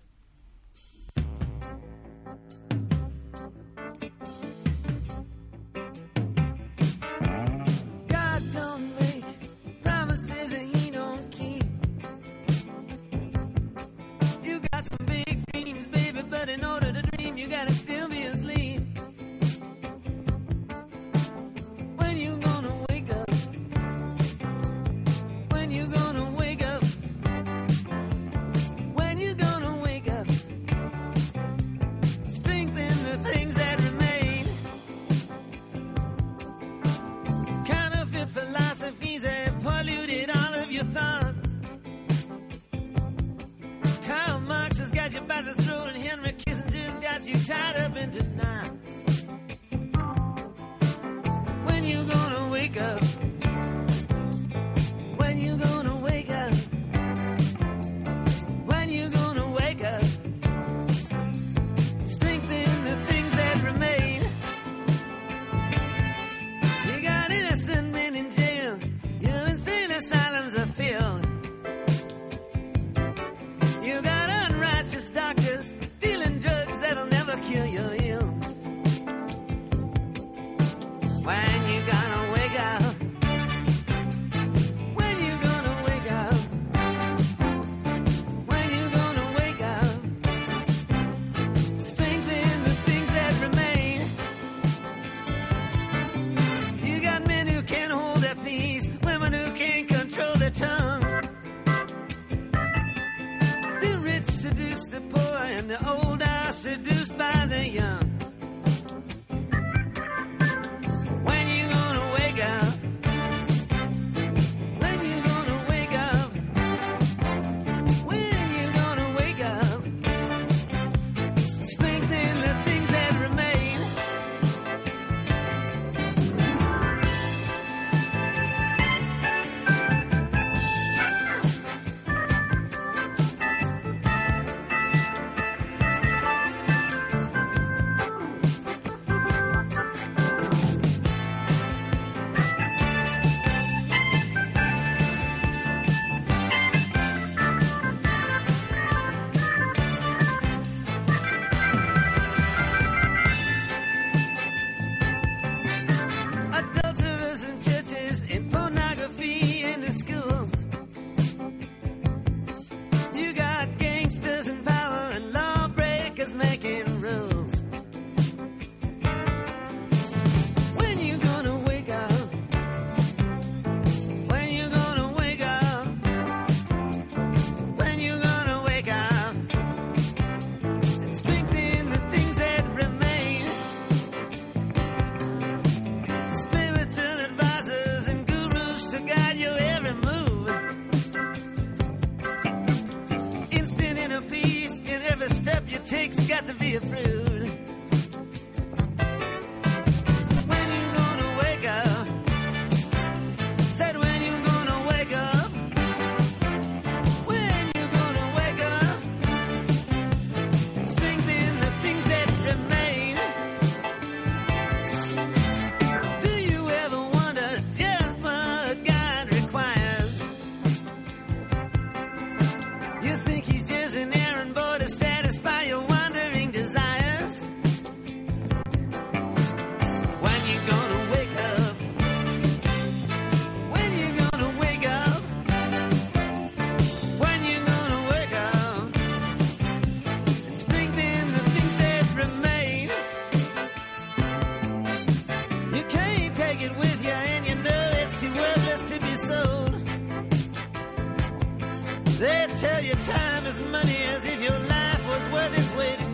Tell 252.60 252.82
you 252.82 252.92
time 253.04 253.46
is 253.46 253.60
money 253.70 253.98
as 254.14 254.24
if 254.24 254.40
your 254.42 254.58
life 254.58 255.06
was 255.06 255.32
worth 255.32 255.56
its 255.56 255.72
weight 255.76 256.07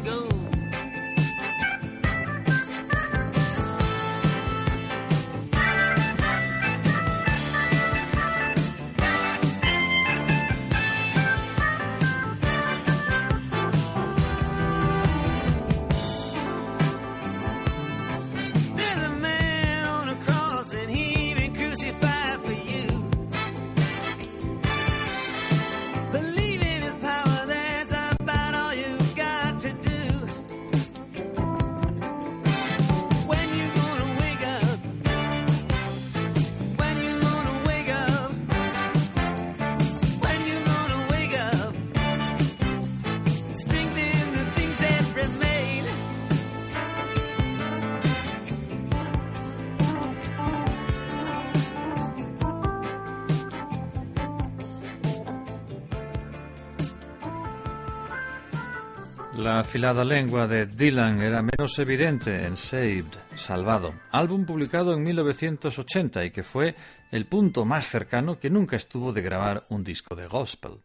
afilada 59.64 60.04
lengua 60.04 60.46
de 60.46 60.66
Dylan 60.66 61.22
era 61.22 61.40
menos 61.42 61.78
evidente 61.78 62.44
en 62.44 62.54
Saved, 62.54 63.16
Salvado, 63.34 63.94
álbum 64.12 64.44
publicado 64.44 64.92
en 64.92 65.02
1980 65.02 66.26
y 66.26 66.30
que 66.30 66.42
fue 66.42 66.76
el 67.10 67.26
punto 67.26 67.64
más 67.64 67.88
cercano 67.88 68.38
que 68.38 68.50
nunca 68.50 68.76
estuvo 68.76 69.10
de 69.12 69.22
grabar 69.22 69.66
un 69.70 69.82
disco 69.82 70.14
de 70.14 70.26
gospel. 70.26 70.82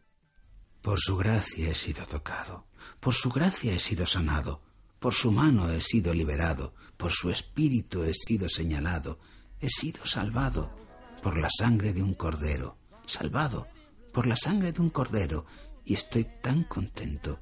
Por 0.80 0.98
su 0.98 1.18
gracia 1.18 1.70
he 1.70 1.74
sido 1.74 2.06
tocado, 2.06 2.68
por 3.00 3.12
su 3.12 3.28
gracia 3.28 3.74
he 3.74 3.78
sido 3.78 4.06
sanado, 4.06 4.62
por 4.98 5.12
su 5.12 5.30
mano 5.30 5.70
he 5.70 5.82
sido 5.82 6.14
liberado, 6.14 6.74
por 6.96 7.12
su 7.12 7.30
espíritu 7.30 8.02
he 8.04 8.14
sido 8.14 8.48
señalado, 8.48 9.18
he 9.60 9.68
sido 9.68 10.06
salvado 10.06 10.74
por 11.22 11.38
la 11.38 11.50
sangre 11.50 11.92
de 11.92 12.02
un 12.02 12.14
cordero, 12.14 12.78
salvado 13.04 13.68
por 14.10 14.26
la 14.26 14.36
sangre 14.36 14.72
de 14.72 14.80
un 14.80 14.88
cordero, 14.88 15.44
y 15.84 15.94
estoy 15.94 16.26
tan 16.40 16.64
contento, 16.64 17.40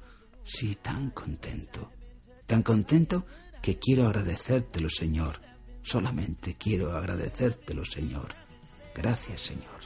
sí, 0.49 0.75
tan 0.81 1.11
contento, 1.11 1.91
tan 2.45 2.63
contento 2.63 3.25
que 3.61 3.77
quiero 3.77 4.07
agradecértelo, 4.07 4.89
Señor, 4.89 5.39
solamente 5.83 6.55
quiero 6.57 6.97
agradecértelo, 6.97 7.85
Señor. 7.85 8.33
Gracias, 8.95 9.41
Señor. 9.41 9.79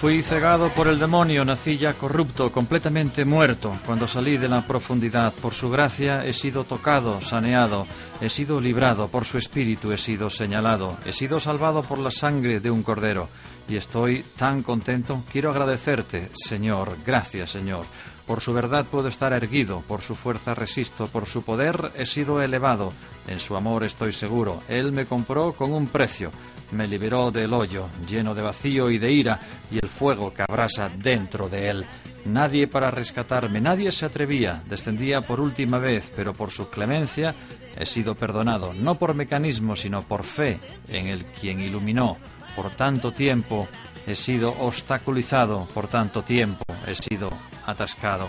Fui 0.00 0.22
cegado 0.22 0.68
por 0.68 0.86
el 0.86 1.00
demonio, 1.00 1.44
nací 1.44 1.76
ya 1.76 1.92
corrupto, 1.92 2.52
completamente 2.52 3.24
muerto. 3.24 3.76
Cuando 3.84 4.06
salí 4.06 4.36
de 4.36 4.48
la 4.48 4.64
profundidad, 4.64 5.32
por 5.32 5.54
su 5.54 5.70
gracia 5.70 6.24
he 6.24 6.32
sido 6.32 6.62
tocado, 6.62 7.20
saneado, 7.20 7.84
he 8.20 8.28
sido 8.28 8.60
librado, 8.60 9.08
por 9.08 9.24
su 9.24 9.38
espíritu 9.38 9.90
he 9.90 9.98
sido 9.98 10.30
señalado, 10.30 10.96
he 11.04 11.12
sido 11.12 11.40
salvado 11.40 11.82
por 11.82 11.98
la 11.98 12.12
sangre 12.12 12.60
de 12.60 12.70
un 12.70 12.84
cordero. 12.84 13.28
Y 13.68 13.74
estoy 13.74 14.24
tan 14.36 14.62
contento, 14.62 15.24
quiero 15.32 15.50
agradecerte, 15.50 16.30
Señor, 16.32 16.96
gracias, 17.04 17.50
Señor. 17.50 17.84
Por 18.24 18.40
su 18.40 18.52
verdad 18.52 18.84
puedo 18.84 19.08
estar 19.08 19.32
erguido, 19.32 19.82
por 19.88 20.02
su 20.02 20.14
fuerza 20.14 20.54
resisto, 20.54 21.08
por 21.08 21.26
su 21.26 21.42
poder 21.42 21.92
he 21.96 22.06
sido 22.06 22.40
elevado, 22.40 22.92
en 23.26 23.40
su 23.40 23.56
amor 23.56 23.82
estoy 23.84 24.12
seguro. 24.12 24.62
Él 24.68 24.92
me 24.92 25.06
compró 25.06 25.54
con 25.54 25.72
un 25.72 25.88
precio, 25.88 26.30
me 26.72 26.86
liberó 26.86 27.30
del 27.30 27.52
hoyo, 27.52 27.88
lleno 28.08 28.34
de 28.34 28.42
vacío 28.42 28.90
y 28.90 28.98
de 28.98 29.12
ira, 29.12 29.40
y 29.70 29.76
el 29.76 29.88
fuego 29.88 30.32
que 30.32 30.42
abrasa 30.42 30.90
dentro 30.96 31.48
de 31.48 31.70
él. 31.70 31.86
Nadie 32.24 32.66
para 32.66 32.90
rescatarme, 32.90 33.60
nadie 33.60 33.90
se 33.92 34.06
atrevía, 34.06 34.62
descendía 34.68 35.20
por 35.22 35.40
última 35.40 35.78
vez, 35.78 36.12
pero 36.14 36.34
por 36.34 36.50
su 36.50 36.68
clemencia 36.68 37.34
he 37.76 37.86
sido 37.86 38.14
perdonado, 38.14 38.74
no 38.74 38.96
por 38.96 39.14
mecanismo, 39.14 39.76
sino 39.76 40.02
por 40.02 40.24
fe 40.24 40.60
en 40.88 41.06
el 41.06 41.24
quien 41.24 41.60
iluminó. 41.60 42.16
Por 42.54 42.70
tanto 42.70 43.12
tiempo 43.12 43.68
he 44.06 44.14
sido 44.14 44.50
obstaculizado, 44.50 45.66
por 45.72 45.86
tanto 45.86 46.22
tiempo 46.22 46.64
he 46.86 46.94
sido 46.94 47.30
atascado. 47.66 48.28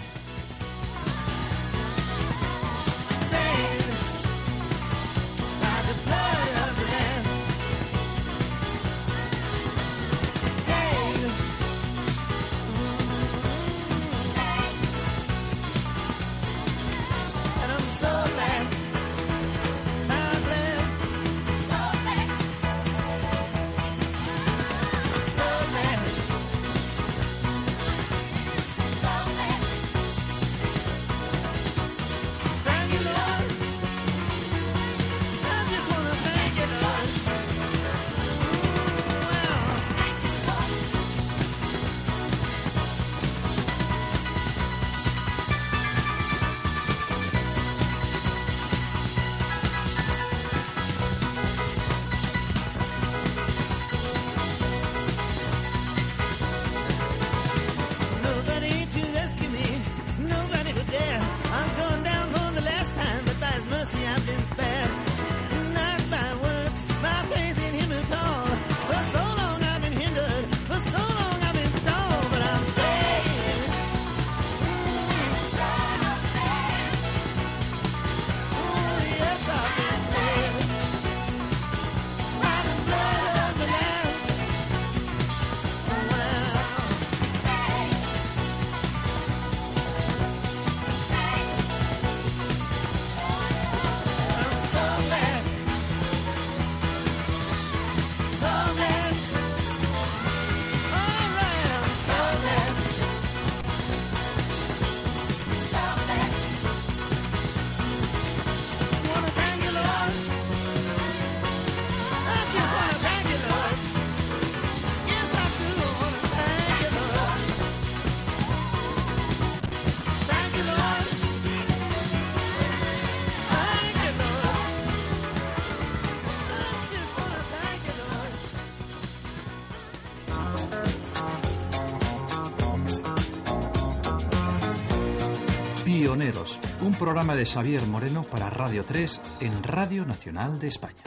Un 136.90 136.96
programa 136.96 137.36
de 137.36 137.46
Xavier 137.46 137.86
Moreno 137.86 138.24
para 138.24 138.50
Radio 138.50 138.84
3 138.84 139.22
en 139.42 139.62
Radio 139.62 140.08
Nacional 140.08 140.58
de 140.58 140.70
España. 140.70 141.04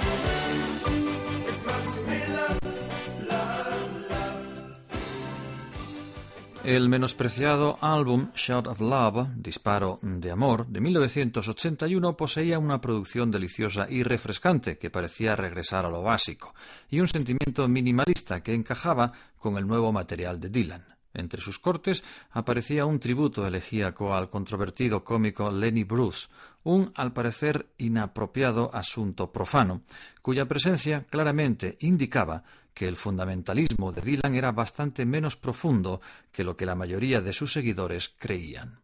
El 6.62 6.88
menospreciado 6.88 7.78
álbum 7.80 8.30
Shot 8.36 8.68
of 8.68 8.80
Love, 8.80 9.26
Disparo 9.34 9.98
de 10.02 10.30
Amor, 10.30 10.68
de 10.68 10.80
1981 10.80 12.16
poseía 12.16 12.60
una 12.60 12.80
producción 12.80 13.32
deliciosa 13.32 13.88
y 13.90 14.04
refrescante 14.04 14.78
que 14.78 14.88
parecía 14.90 15.34
regresar 15.34 15.84
a 15.84 15.90
lo 15.90 16.02
básico, 16.02 16.54
y 16.90 17.00
un 17.00 17.08
sentimiento 17.08 17.66
minimalista 17.66 18.40
que 18.40 18.54
encajaba 18.54 19.10
con 19.36 19.58
el 19.58 19.66
nuevo 19.66 19.90
material 19.90 20.38
de 20.38 20.48
Dylan. 20.48 20.91
Entre 21.14 21.42
sus 21.42 21.58
cortes 21.58 22.02
aparecía 22.30 22.86
un 22.86 22.98
tributo 22.98 23.46
elegíaco 23.46 24.14
al 24.14 24.30
controvertido 24.30 25.04
cómico 25.04 25.50
Lenny 25.50 25.84
Bruce, 25.84 26.28
un 26.64 26.92
al 26.94 27.12
parecer 27.12 27.68
inapropiado 27.78 28.74
asunto 28.74 29.30
profano, 29.30 29.82
cuya 30.22 30.46
presencia 30.46 31.04
claramente 31.10 31.76
indicaba 31.80 32.44
que 32.72 32.88
el 32.88 32.96
fundamentalismo 32.96 33.92
de 33.92 34.00
Dylan 34.00 34.34
era 34.34 34.52
bastante 34.52 35.04
menos 35.04 35.36
profundo 35.36 36.00
que 36.30 36.44
lo 36.44 36.56
que 36.56 36.66
la 36.66 36.74
mayoría 36.74 37.20
de 37.20 37.32
sus 37.32 37.52
seguidores 37.52 38.14
creían. 38.18 38.80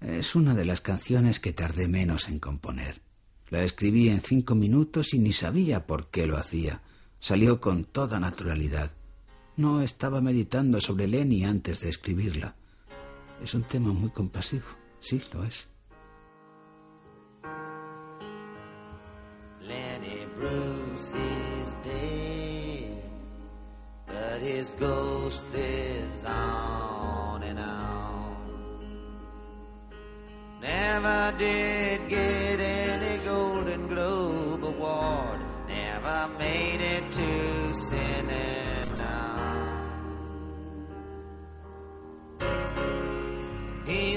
Es 0.00 0.34
una 0.34 0.54
de 0.54 0.64
las 0.64 0.80
canciones 0.80 1.40
que 1.40 1.52
tardé 1.52 1.88
menos 1.88 2.28
en 2.28 2.38
componer. 2.38 3.00
La 3.50 3.62
escribí 3.62 4.08
en 4.08 4.20
cinco 4.22 4.54
minutos 4.54 5.14
y 5.14 5.18
ni 5.18 5.32
sabía 5.32 5.86
por 5.86 6.10
qué 6.10 6.26
lo 6.26 6.36
hacía. 6.36 6.82
Salió 7.18 7.60
con 7.60 7.84
toda 7.84 8.20
naturalidad. 8.20 8.92
No 9.56 9.82
estaba 9.82 10.20
meditando 10.20 10.80
sobre 10.80 11.06
Lenny 11.06 11.44
antes 11.44 11.80
de 11.80 11.88
escribirla. 11.88 12.56
Es 13.40 13.54
un 13.54 13.62
tema 13.62 13.92
muy 13.92 14.10
compasivo, 14.10 14.66
sí, 14.98 15.22
lo 15.32 15.44
es. 15.44 15.68
Lenny 19.60 20.26
Bruce 20.36 21.12
is 21.14 21.72
dead, 21.84 23.02
but 24.08 24.42
his 24.42 24.70
ghost 24.80 25.44
lives 25.52 26.24
on 26.26 27.42
and 27.44 27.60
on. 27.60 28.36
Never 30.60 31.32
did 31.38 32.08
get 32.08 32.58
any 32.60 33.18
Golden 33.24 33.86
Globe 33.86 34.64
award, 34.64 35.38
never 35.68 36.28
made 36.38 36.80
it 36.80 37.12
to 37.12 37.74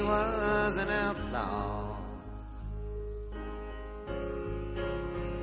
was 0.08 0.78
an 0.78 0.90
outlaw. 0.90 1.88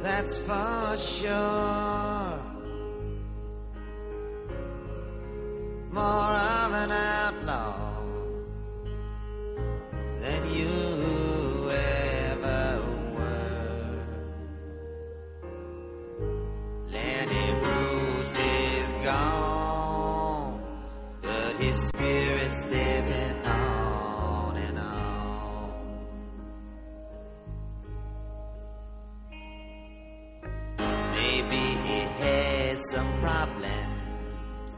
that's 0.05 0.37
for 0.39 0.97
sure. 0.99 2.39
More 5.91 6.35
of 6.61 6.73
an 6.85 6.93
outlaw 6.93 8.03
than 10.21 10.43
you 10.59 10.94
some 32.91 33.21
problems. 33.21 34.77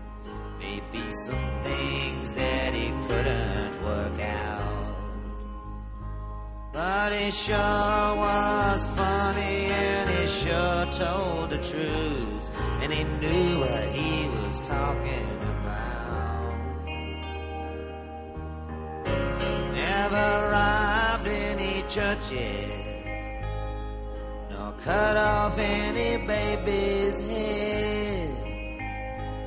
Maybe 0.59 1.03
some 1.27 1.63
things 1.63 2.33
that 2.35 2.75
he 2.75 2.89
couldn't 3.07 3.83
work 3.83 4.21
out. 4.21 4.97
But 6.73 7.13
he 7.13 7.31
sure 7.31 7.57
was 7.57 8.87
funny 8.95 9.67
and 9.83 10.11
he 10.11 10.27
sure 10.27 10.87
told 10.93 11.51
the 11.51 11.59
truth. 11.59 12.51
And 12.83 12.93
he 12.93 13.05
knew 13.05 13.61
what 13.61 13.89
he 13.89 14.29
was 14.29 14.61
talking 14.61 15.31
about. 15.55 16.55
Never 19.75 20.51
robbed 20.53 21.27
any 21.27 21.83
churches 21.89 22.76
cut 24.87 25.17
off 25.17 25.59
any 25.59 26.17
baby's 26.25 27.19
head. 27.29 28.31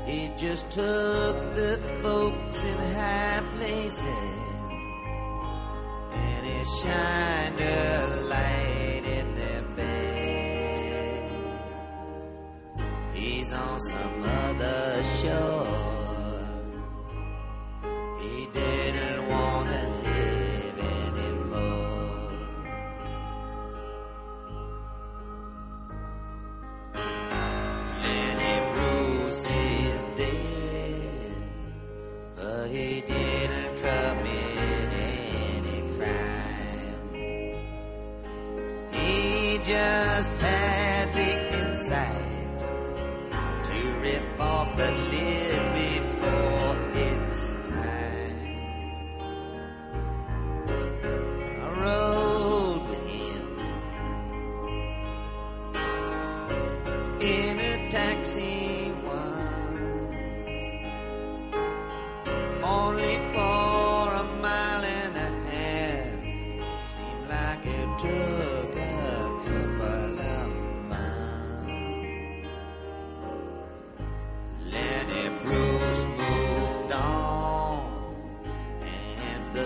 He 0.06 0.30
just 0.38 0.70
took 0.70 1.36
the 1.56 1.80
folks 2.02 2.58
in 2.62 2.78
high 2.98 3.42
places 3.56 4.04
and 6.12 6.46
he 6.46 6.60
shined 6.80 7.60
a 7.62 8.16
light 8.34 9.04
in 9.18 9.28
their 9.36 9.64
beds. 9.78 11.34
He's 13.14 13.54
on 13.54 13.80
some 13.80 14.24
other 14.24 15.04
shore. 15.22 15.79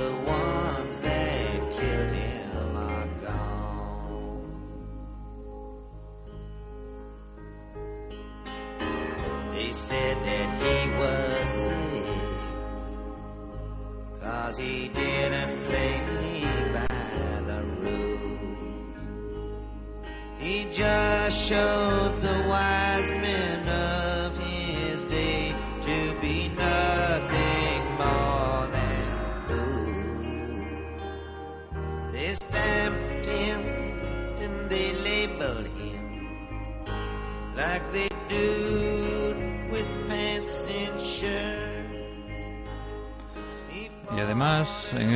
the 0.04 0.12
one 0.12 0.53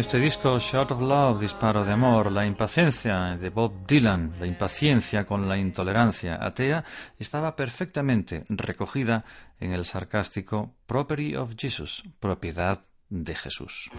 este 0.07 0.19
disco, 0.19 0.57
Shot 0.57 0.91
of 0.91 1.01
Love, 1.01 1.41
Disparo 1.41 1.83
de 1.83 1.91
Amor, 1.91 2.31
la 2.31 2.45
impaciencia 2.45 3.35
de 3.35 3.49
Bob 3.49 3.85
Dylan, 3.85 4.35
la 4.39 4.47
impaciencia 4.47 5.25
con 5.25 5.49
la 5.49 5.57
intolerancia 5.57 6.39
atea, 6.41 6.85
estaba 7.19 7.57
perfectamente 7.57 8.45
recogida 8.47 9.25
en 9.59 9.73
el 9.73 9.83
sarcástico 9.83 10.73
Property 10.85 11.35
of 11.35 11.55
Jesus, 11.57 12.05
propiedad 12.21 12.85
de 13.09 13.35
Jesús. 13.35 13.91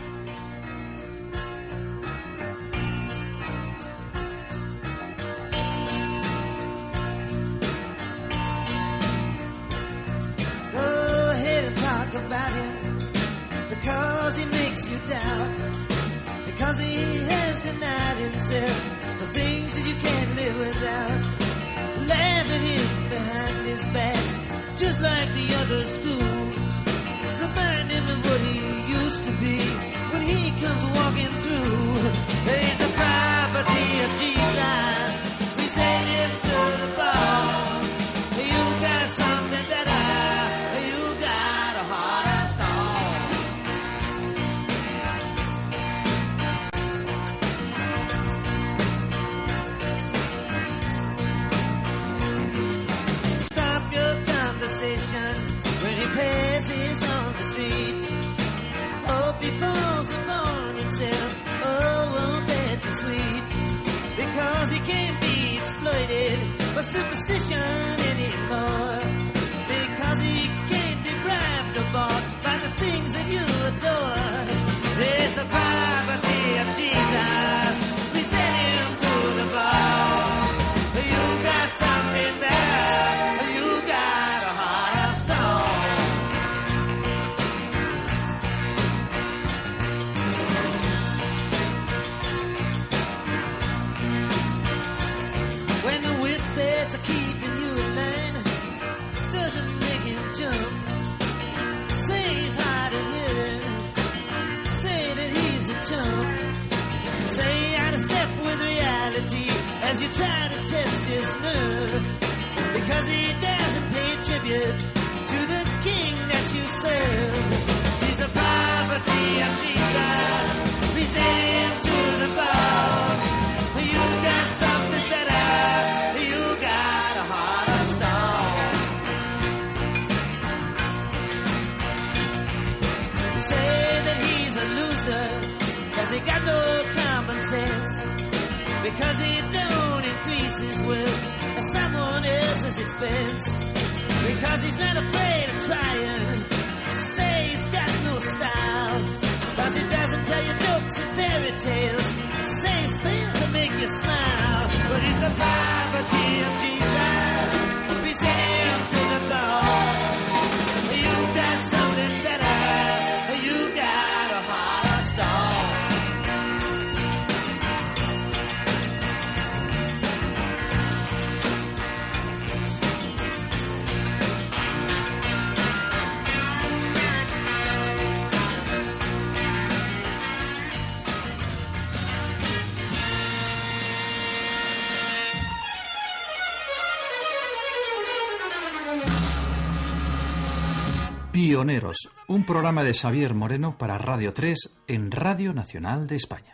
Pioneros, 191.48 192.10
un 192.26 192.44
programa 192.44 192.84
de 192.84 192.92
Xavier 192.92 193.32
Moreno 193.32 193.78
para 193.78 193.96
Radio 193.96 194.34
3 194.34 194.80
en 194.86 195.10
Radio 195.10 195.54
Nacional 195.54 196.06
de 196.06 196.16
España. 196.16 196.52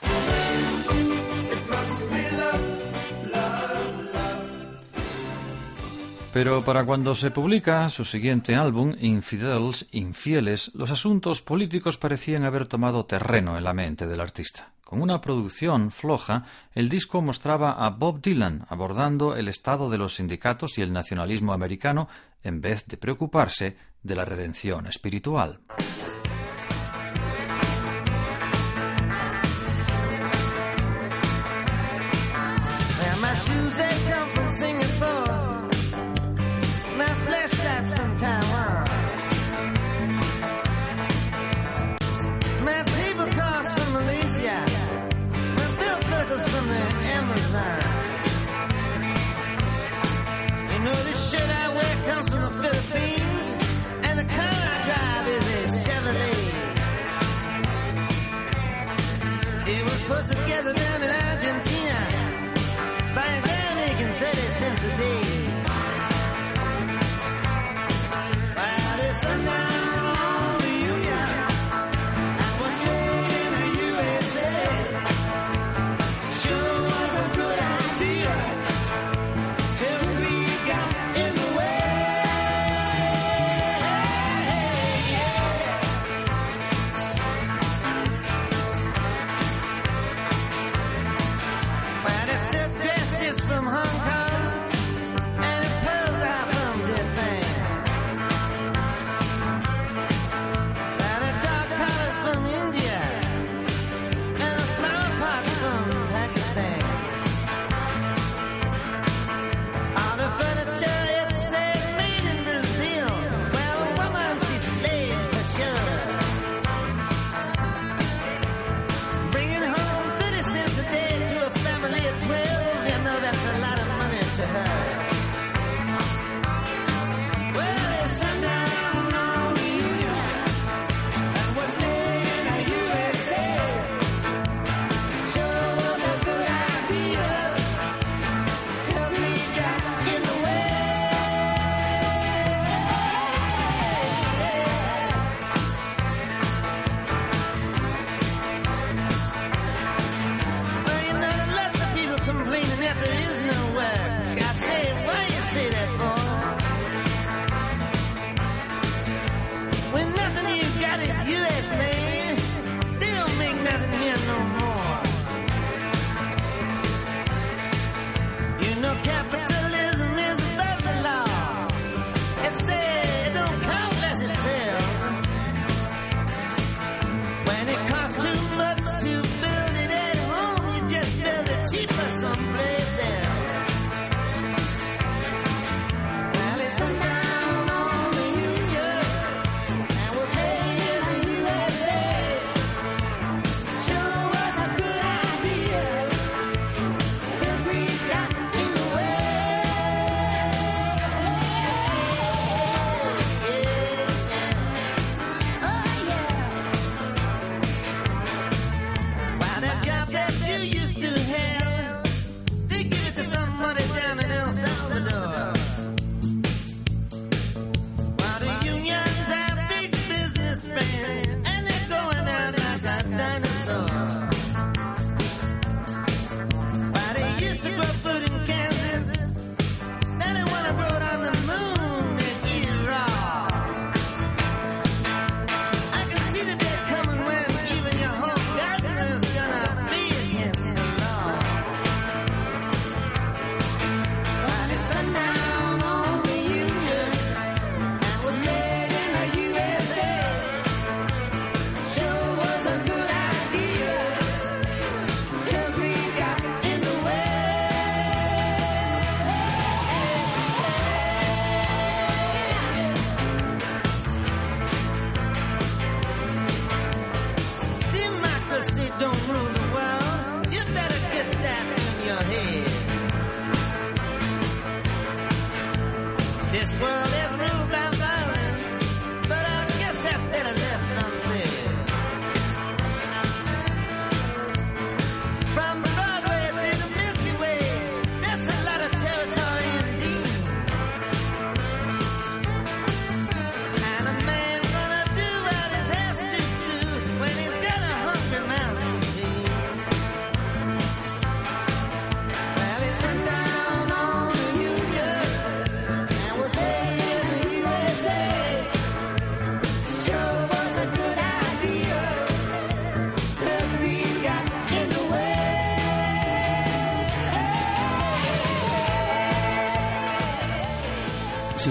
Pero 6.32 6.64
para 6.64 6.84
cuando 6.84 7.16
se 7.16 7.32
publica 7.32 7.88
su 7.88 8.04
siguiente 8.04 8.54
álbum, 8.54 8.94
Infidels, 9.00 9.88
Infieles, 9.90 10.70
los 10.76 10.92
asuntos 10.92 11.42
políticos 11.42 11.98
parecían 11.98 12.44
haber 12.44 12.68
tomado 12.68 13.04
terreno 13.04 13.58
en 13.58 13.64
la 13.64 13.74
mente 13.74 14.06
del 14.06 14.20
artista. 14.20 14.74
Con 14.84 15.02
una 15.02 15.20
producción 15.20 15.90
floja, 15.90 16.44
el 16.72 16.88
disco 16.88 17.20
mostraba 17.20 17.72
a 17.84 17.90
Bob 17.90 18.20
Dylan 18.20 18.64
abordando 18.68 19.34
el 19.34 19.48
estado 19.48 19.90
de 19.90 19.98
los 19.98 20.14
sindicatos 20.14 20.78
y 20.78 20.82
el 20.82 20.92
nacionalismo 20.92 21.52
americano 21.52 22.06
en 22.44 22.60
vez 22.60 22.86
de 22.86 22.96
preocuparse 22.96 23.76
de 24.04 24.14
la 24.14 24.24
redención 24.24 24.86
espiritual. 24.86 25.58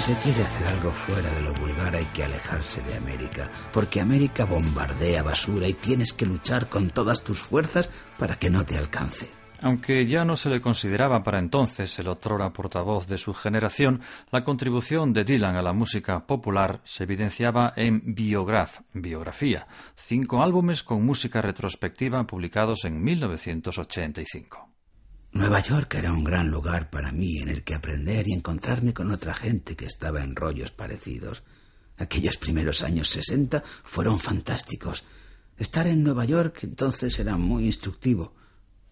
Se 0.04 0.18
quiere 0.18 0.44
hacer 0.44 0.68
algo 0.68 0.92
fuera 0.92 1.34
de 1.34 1.40
lo 1.40 1.54
vulgar 1.54 1.96
hay 1.96 2.04
que 2.08 2.26
alejarse 2.26 2.82
de 2.84 2.98
América, 2.98 3.50
porque 3.72 4.02
América 4.02 4.44
bombardea 4.44 5.24
basura 5.24 5.66
y 5.66 5.76
tienes 5.76 6.12
que 6.12 6.26
luchar 6.26 6.68
con 6.68 6.90
todas 6.90 7.24
tus 7.24 7.40
fuerzas 7.40 7.90
para 8.18 8.36
que 8.36 8.50
no 8.50 8.66
te 8.66 8.78
alcance. 8.78 9.32
Aunque 9.62 10.06
ya 10.06 10.26
no 10.26 10.36
se 10.36 10.50
le 10.50 10.60
consideraba 10.60 11.24
para 11.24 11.40
entonces 11.40 11.98
el 12.00 12.10
otrora 12.10 12.52
portavoz 12.52 13.08
de 13.08 13.18
su 13.18 13.34
generación, 13.34 14.02
la 14.30 14.44
contribución 14.44 15.14
de 15.14 15.24
Dylan 15.24 15.56
a 15.56 15.62
la 15.62 15.72
música 15.72 16.28
popular 16.28 16.82
se 16.84 17.04
evidenciaba 17.04 17.72
en 17.78 18.14
Biograph, 18.14 18.82
Biografía, 18.92 19.68
cinco 19.96 20.44
álbumes 20.44 20.84
con 20.84 21.06
música 21.06 21.42
retrospectiva 21.42 22.28
publicados 22.28 22.84
en 22.84 23.02
1985. 23.02 24.73
Nueva 25.36 25.62
York 25.62 25.96
era 25.96 26.14
un 26.14 26.24
gran 26.24 26.52
lugar 26.52 26.92
para 26.92 27.12
mí 27.12 27.40
en 27.40 27.50
el 27.50 27.64
que 27.64 27.74
aprender 27.74 28.28
y 28.28 28.34
encontrarme 28.34 28.94
con 28.94 29.10
otra 29.10 29.34
gente 29.34 29.76
que 29.76 29.88
estaba 29.88 30.22
en 30.22 30.36
rollos 30.36 30.70
parecidos. 30.70 31.42
Aquellos 31.98 32.38
primeros 32.38 32.84
años 32.84 33.10
60 33.10 33.64
fueron 33.84 34.20
fantásticos. 34.20 35.04
Estar 35.58 35.88
en 35.88 36.04
Nueva 36.04 36.26
York 36.26 36.60
entonces 36.62 37.18
era 37.18 37.36
muy 37.36 37.66
instructivo, 37.66 38.36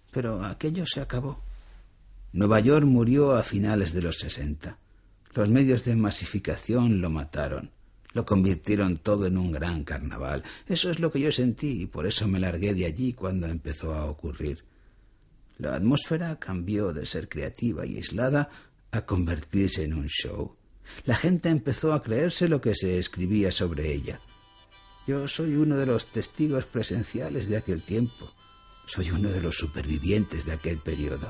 pero 0.10 0.44
aquello 0.44 0.84
se 0.88 1.00
acabó. 1.00 1.44
Nueva 2.34 2.60
York 2.60 2.88
murió 2.88 3.34
a 3.34 3.44
finales 3.44 3.94
de 3.94 4.02
los 4.02 4.18
60. 4.18 4.80
Los 5.36 5.48
medios 5.48 5.84
de 5.86 5.96
masificación 5.96 7.02
lo 7.02 7.12
mataron. 7.12 7.70
Lo 8.14 8.26
convirtieron 8.26 8.98
todo 8.98 9.28
en 9.28 9.38
un 9.38 9.52
gran 9.52 9.84
carnaval. 9.84 10.44
Eso 10.66 10.90
es 10.90 10.98
lo 10.98 11.12
que 11.12 11.20
yo 11.20 11.32
sentí 11.32 11.84
y 11.84 11.86
por 11.86 12.08
eso 12.08 12.28
me 12.28 12.40
largué 12.40 12.74
de 12.74 12.88
allí 12.88 13.14
cuando 13.14 13.46
empezó 13.46 13.94
a 13.94 14.06
ocurrir. 14.06 14.71
La 15.62 15.76
atmósfera 15.76 16.40
cambió 16.40 16.92
de 16.92 17.06
ser 17.06 17.30
creativa 17.30 17.86
y 17.86 17.98
aislada 17.98 18.50
a 18.90 19.06
convertirse 19.06 19.84
en 19.84 19.94
un 19.94 20.08
show. 20.08 20.56
La 21.06 21.16
gente 21.16 21.50
empezó 21.50 21.94
a 21.94 22.02
creerse 22.02 22.50
lo 22.50 22.62
que 22.62 22.74
se 22.74 22.98
escribía 22.98 23.52
sobre 23.52 23.94
ella. 23.94 24.20
Yo 25.06 25.28
soy 25.28 25.54
uno 25.54 25.78
de 25.78 25.86
los 25.86 26.08
testigos 26.08 26.66
presenciales 26.66 27.48
de 27.48 27.58
aquel 27.58 27.84
tiempo. 27.84 28.32
Soy 28.88 29.12
uno 29.12 29.30
de 29.30 29.40
los 29.40 29.56
supervivientes 29.56 30.48
de 30.48 30.54
aquel 30.54 30.80
periodo. 30.80 31.28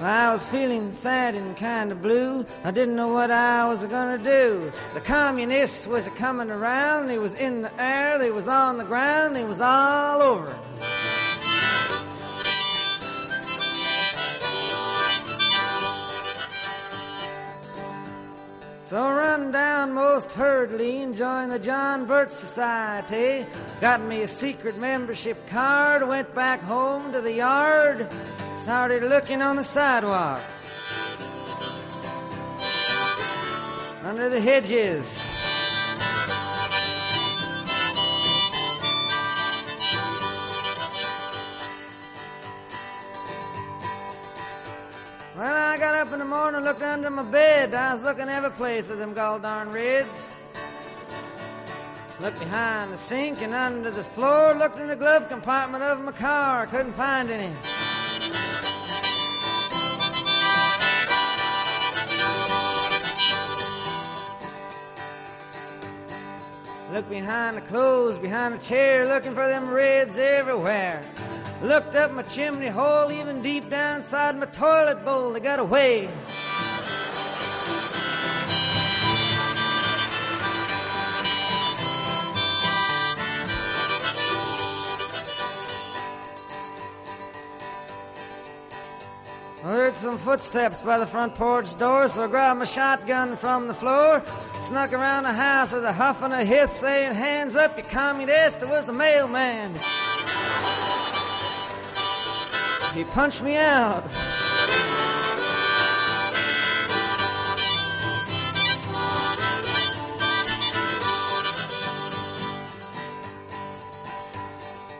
Well, 0.00 0.08
I 0.08 0.32
was 0.32 0.44
feeling 0.46 0.90
sad 0.90 1.36
and 1.36 1.56
kind 1.56 1.92
of 1.92 2.02
blue. 2.02 2.44
I 2.64 2.72
didn't 2.72 2.96
know 2.96 3.08
what 3.08 3.30
I 3.30 3.68
was 3.68 3.84
gonna 3.84 4.18
do. 4.18 4.72
The 4.92 5.00
communists 5.00 5.86
was 5.86 6.08
coming 6.16 6.50
around. 6.50 7.06
They 7.06 7.18
was 7.18 7.34
in 7.34 7.62
the 7.62 7.70
air, 7.80 8.18
they 8.18 8.32
was 8.32 8.48
on 8.48 8.76
the 8.76 8.84
ground, 8.84 9.36
they 9.36 9.44
was 9.44 9.60
all 9.60 10.20
over. 10.20 10.54
So 18.86 19.00
run 19.00 19.50
down 19.50 19.92
most 19.92 20.30
hurriedly 20.32 21.02
and 21.02 21.14
joined 21.14 21.50
the 21.50 21.58
John 21.58 22.04
Burt 22.04 22.30
Society. 22.30 23.46
Got 23.80 24.02
me 24.02 24.22
a 24.22 24.28
secret 24.28 24.76
membership 24.76 25.48
card, 25.48 26.06
went 26.06 26.34
back 26.34 26.60
home 26.60 27.10
to 27.12 27.20
the 27.20 27.32
yard, 27.32 28.06
started 28.64 29.02
looking 29.02 29.42
on 29.42 29.56
the 29.56 29.62
sidewalk. 29.62 30.40
Under 34.02 34.30
the 34.30 34.40
hedges. 34.40 35.18
Well, 45.36 45.54
I 45.54 45.76
got 45.76 45.94
up 45.94 46.10
in 46.14 46.20
the 46.20 46.24
morning, 46.24 46.62
looked 46.62 46.80
under 46.80 47.10
my 47.10 47.22
bed. 47.22 47.74
I 47.74 47.92
was 47.92 48.02
looking 48.02 48.30
every 48.30 48.50
place 48.52 48.86
for 48.86 48.96
them 48.96 49.12
gall 49.12 49.40
darn 49.40 49.72
reds. 49.72 50.26
Looked 52.18 52.38
behind 52.38 52.94
the 52.94 52.96
sink 52.96 53.42
and 53.42 53.52
under 53.52 53.90
the 53.90 54.04
floor. 54.04 54.54
Looked 54.54 54.78
in 54.78 54.88
the 54.88 54.96
glove 54.96 55.28
compartment 55.28 55.84
of 55.84 56.00
my 56.00 56.12
car. 56.12 56.66
Couldn't 56.66 56.94
find 56.94 57.28
any. 57.28 57.54
Looked 66.94 67.10
behind 67.10 67.56
the 67.56 67.60
clothes, 67.60 68.20
behind 68.20 68.54
the 68.54 68.64
chair, 68.64 69.08
looking 69.08 69.34
for 69.34 69.48
them 69.48 69.68
reds 69.68 70.16
everywhere. 70.16 71.02
Looked 71.60 71.96
up 71.96 72.12
my 72.12 72.22
chimney 72.22 72.68
hole, 72.68 73.10
even 73.10 73.42
deep 73.42 73.68
down 73.68 73.96
inside 73.96 74.38
my 74.38 74.46
toilet 74.46 75.04
bowl. 75.04 75.32
They 75.32 75.40
got 75.40 75.58
away. 75.58 76.08
I 89.64 89.66
heard 89.66 89.96
some 89.96 90.16
footsteps 90.16 90.80
by 90.82 90.98
the 90.98 91.06
front 91.06 91.34
porch 91.34 91.76
door, 91.76 92.06
so 92.06 92.22
I 92.22 92.26
grabbed 92.28 92.60
my 92.60 92.66
shotgun 92.66 93.34
from 93.34 93.66
the 93.66 93.74
floor, 93.74 94.22
snuck 94.64 94.94
around 94.94 95.24
the 95.24 95.32
house 95.32 95.74
with 95.74 95.84
a 95.84 95.92
huff 95.92 96.22
and 96.22 96.32
a 96.32 96.42
hiss, 96.42 96.72
saying, 96.72 97.12
Hands 97.12 97.54
up, 97.54 97.76
you 97.76 97.84
communist! 97.84 98.62
It 98.62 98.68
was 98.68 98.86
the 98.86 98.94
mailman. 98.94 99.74
He 102.94 103.04
punched 103.04 103.42
me 103.42 103.56
out. 103.56 104.04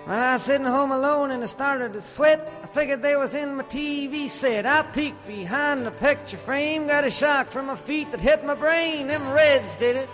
When 0.07 0.19
I 0.19 0.35
was 0.35 0.43
sitting 0.43 0.67
home 0.67 0.93
alone 0.93 1.31
and 1.31 1.43
I 1.43 1.47
started 1.47 1.95
to 1.95 2.01
sweat, 2.03 2.47
I 2.63 2.67
figured 2.67 3.01
they 3.01 3.17
was 3.17 3.35
in 3.35 3.57
my 3.57 3.65
TV 3.65 4.29
set. 4.29 4.67
I 4.67 4.83
peeked 4.83 5.27
behind 5.27 5.87
the 5.87 5.93
picture 5.93 6.37
frame, 6.37 6.87
got 6.87 7.05
a 7.05 7.11
shock 7.11 7.51
from 7.51 7.67
my 7.67 7.77
feet 7.77 8.11
that 8.11 8.21
hit 8.21 8.45
my 8.45 8.55
brain. 8.55 9.07
Them 9.07 9.33
Reds 9.33 9.79
did 9.79 9.97
it. 9.97 10.09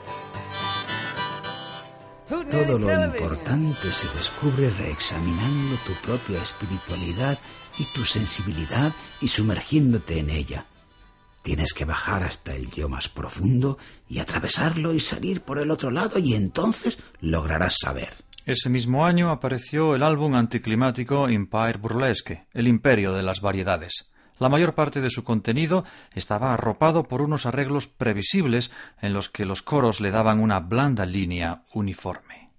Todo 2.29 2.79
lo 2.79 3.05
importante 3.05 3.91
se 3.91 4.07
descubre 4.15 4.71
reexaminando 4.71 5.77
tu 5.85 5.93
propia 5.95 6.41
espiritualidad 6.41 7.37
y 7.77 7.85
tu 7.87 8.05
sensibilidad 8.05 8.93
y 9.21 9.27
sumergiéndote 9.27 10.21
en 10.21 10.31
ella. 10.31 10.67
Tienes 11.43 11.73
que 11.73 11.85
bajar 11.85 12.23
hasta 12.23 12.55
el 12.55 12.71
yo 12.71 12.89
más 12.89 13.09
profundo 13.09 13.79
y 14.09 14.21
atravesarlo 14.21 14.95
y 14.95 15.01
salir 15.01 15.41
por 15.41 15.59
el 15.59 15.73
otro 15.73 15.91
lado 15.91 16.21
y 16.21 16.35
entonces 16.35 17.01
lograrás 17.21 17.75
saber. 17.83 18.11
Ese 18.47 18.71
mismo 18.71 19.05
año 19.05 19.31
apareció 19.31 19.95
el 19.95 20.03
álbum 20.03 20.35
anticlimático 20.35 21.29
Empire 21.29 21.79
Burlesque, 21.79 22.47
el 22.53 22.69
imperio 22.69 23.13
de 23.13 23.23
las 23.23 23.41
variedades. 23.41 24.11
La 24.39 24.49
mayor 24.49 24.75
parte 24.75 25.03
de 25.03 25.11
su 25.11 25.23
contenido 25.23 25.85
estaba 26.15 26.55
arropado 26.55 27.05
por 27.05 27.21
unos 27.21 27.45
arreglos 27.45 27.87
previsibles 27.87 28.71
en 29.03 29.13
los 29.13 29.29
que 29.29 29.45
los 29.45 29.61
coros 29.61 30.01
le 30.01 30.11
daban 30.11 30.41
una 30.41 30.61
blanda 30.61 31.05
línea 31.05 31.65
uniforme. 31.75 32.51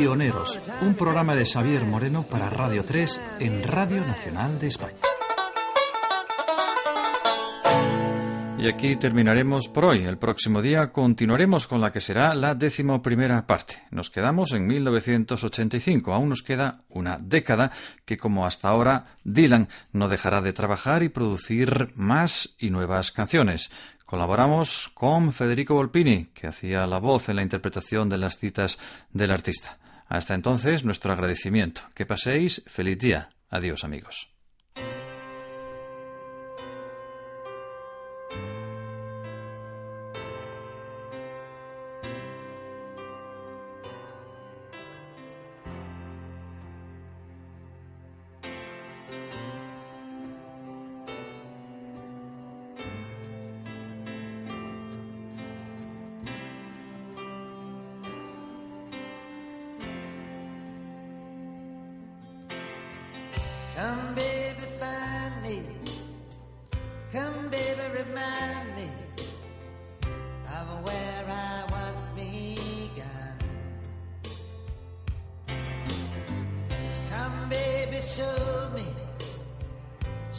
Pioneros, 0.00 0.58
un 0.80 0.94
programa 0.94 1.34
de 1.34 1.44
Xavier 1.44 1.84
Moreno 1.84 2.22
para 2.22 2.48
Radio 2.48 2.82
3 2.82 3.20
en 3.40 3.62
Radio 3.62 4.00
Nacional 4.00 4.58
de 4.58 4.68
España. 4.68 4.96
Y 8.58 8.66
aquí 8.66 8.96
terminaremos 8.96 9.68
por 9.68 9.84
hoy. 9.84 10.04
El 10.04 10.16
próximo 10.16 10.62
día 10.62 10.90
continuaremos 10.90 11.66
con 11.66 11.82
la 11.82 11.92
que 11.92 12.00
será 12.00 12.34
la 12.34 12.54
décimo 12.54 13.02
primera 13.02 13.46
parte. 13.46 13.82
Nos 13.90 14.08
quedamos 14.08 14.52
en 14.52 14.66
1985. 14.66 16.14
Aún 16.14 16.30
nos 16.30 16.42
queda 16.42 16.80
una 16.88 17.18
década 17.20 17.70
que, 18.06 18.16
como 18.16 18.46
hasta 18.46 18.70
ahora, 18.70 19.04
Dylan 19.24 19.68
no 19.92 20.08
dejará 20.08 20.40
de 20.40 20.54
trabajar 20.54 21.02
y 21.02 21.10
producir 21.10 21.92
más 21.94 22.54
y 22.58 22.70
nuevas 22.70 23.12
canciones. 23.12 23.70
Colaboramos 24.06 24.90
con 24.94 25.34
Federico 25.34 25.74
Volpini, 25.74 26.30
que 26.32 26.46
hacía 26.46 26.86
la 26.86 26.98
voz 27.00 27.28
en 27.28 27.36
la 27.36 27.42
interpretación 27.42 28.08
de 28.08 28.16
las 28.16 28.38
citas 28.38 28.78
del 29.12 29.30
artista. 29.30 29.78
Hasta 30.10 30.34
entonces, 30.34 30.84
nuestro 30.84 31.12
agradecimiento. 31.12 31.82
Que 31.94 32.04
paséis 32.04 32.64
feliz 32.66 32.98
día. 32.98 33.30
Adiós, 33.48 33.84
amigos. 33.84 34.28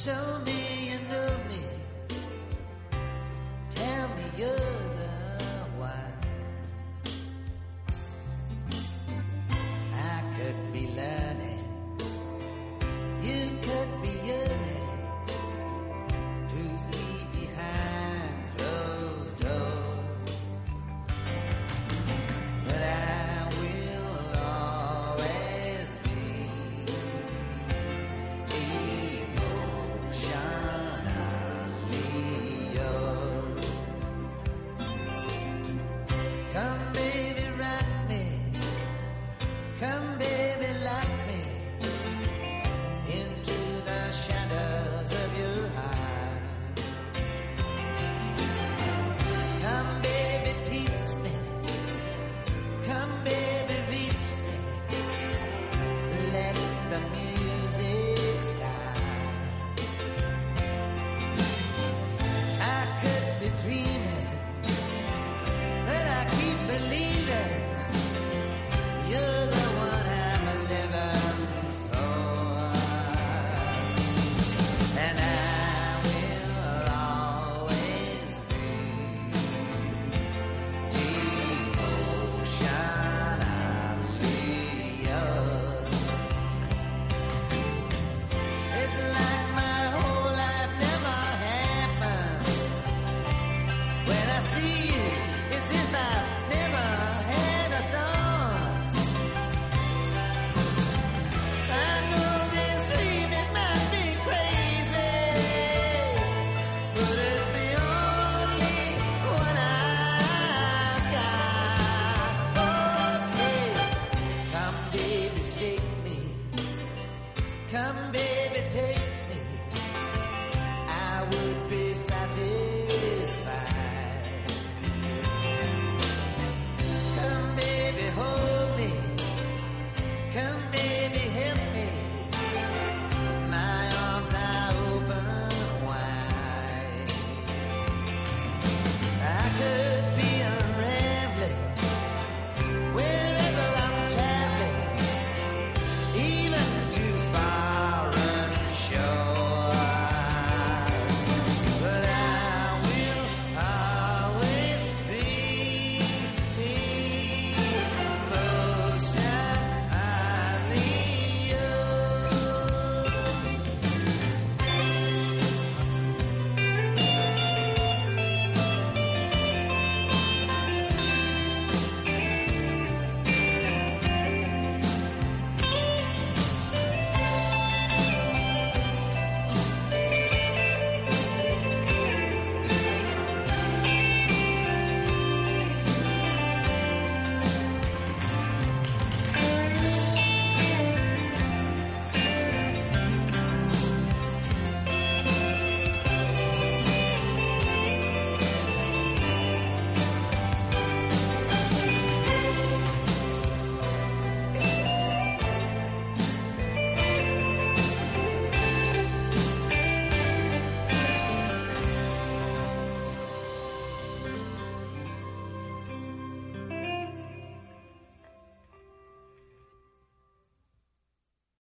Show 0.03 0.39
me 0.47 0.50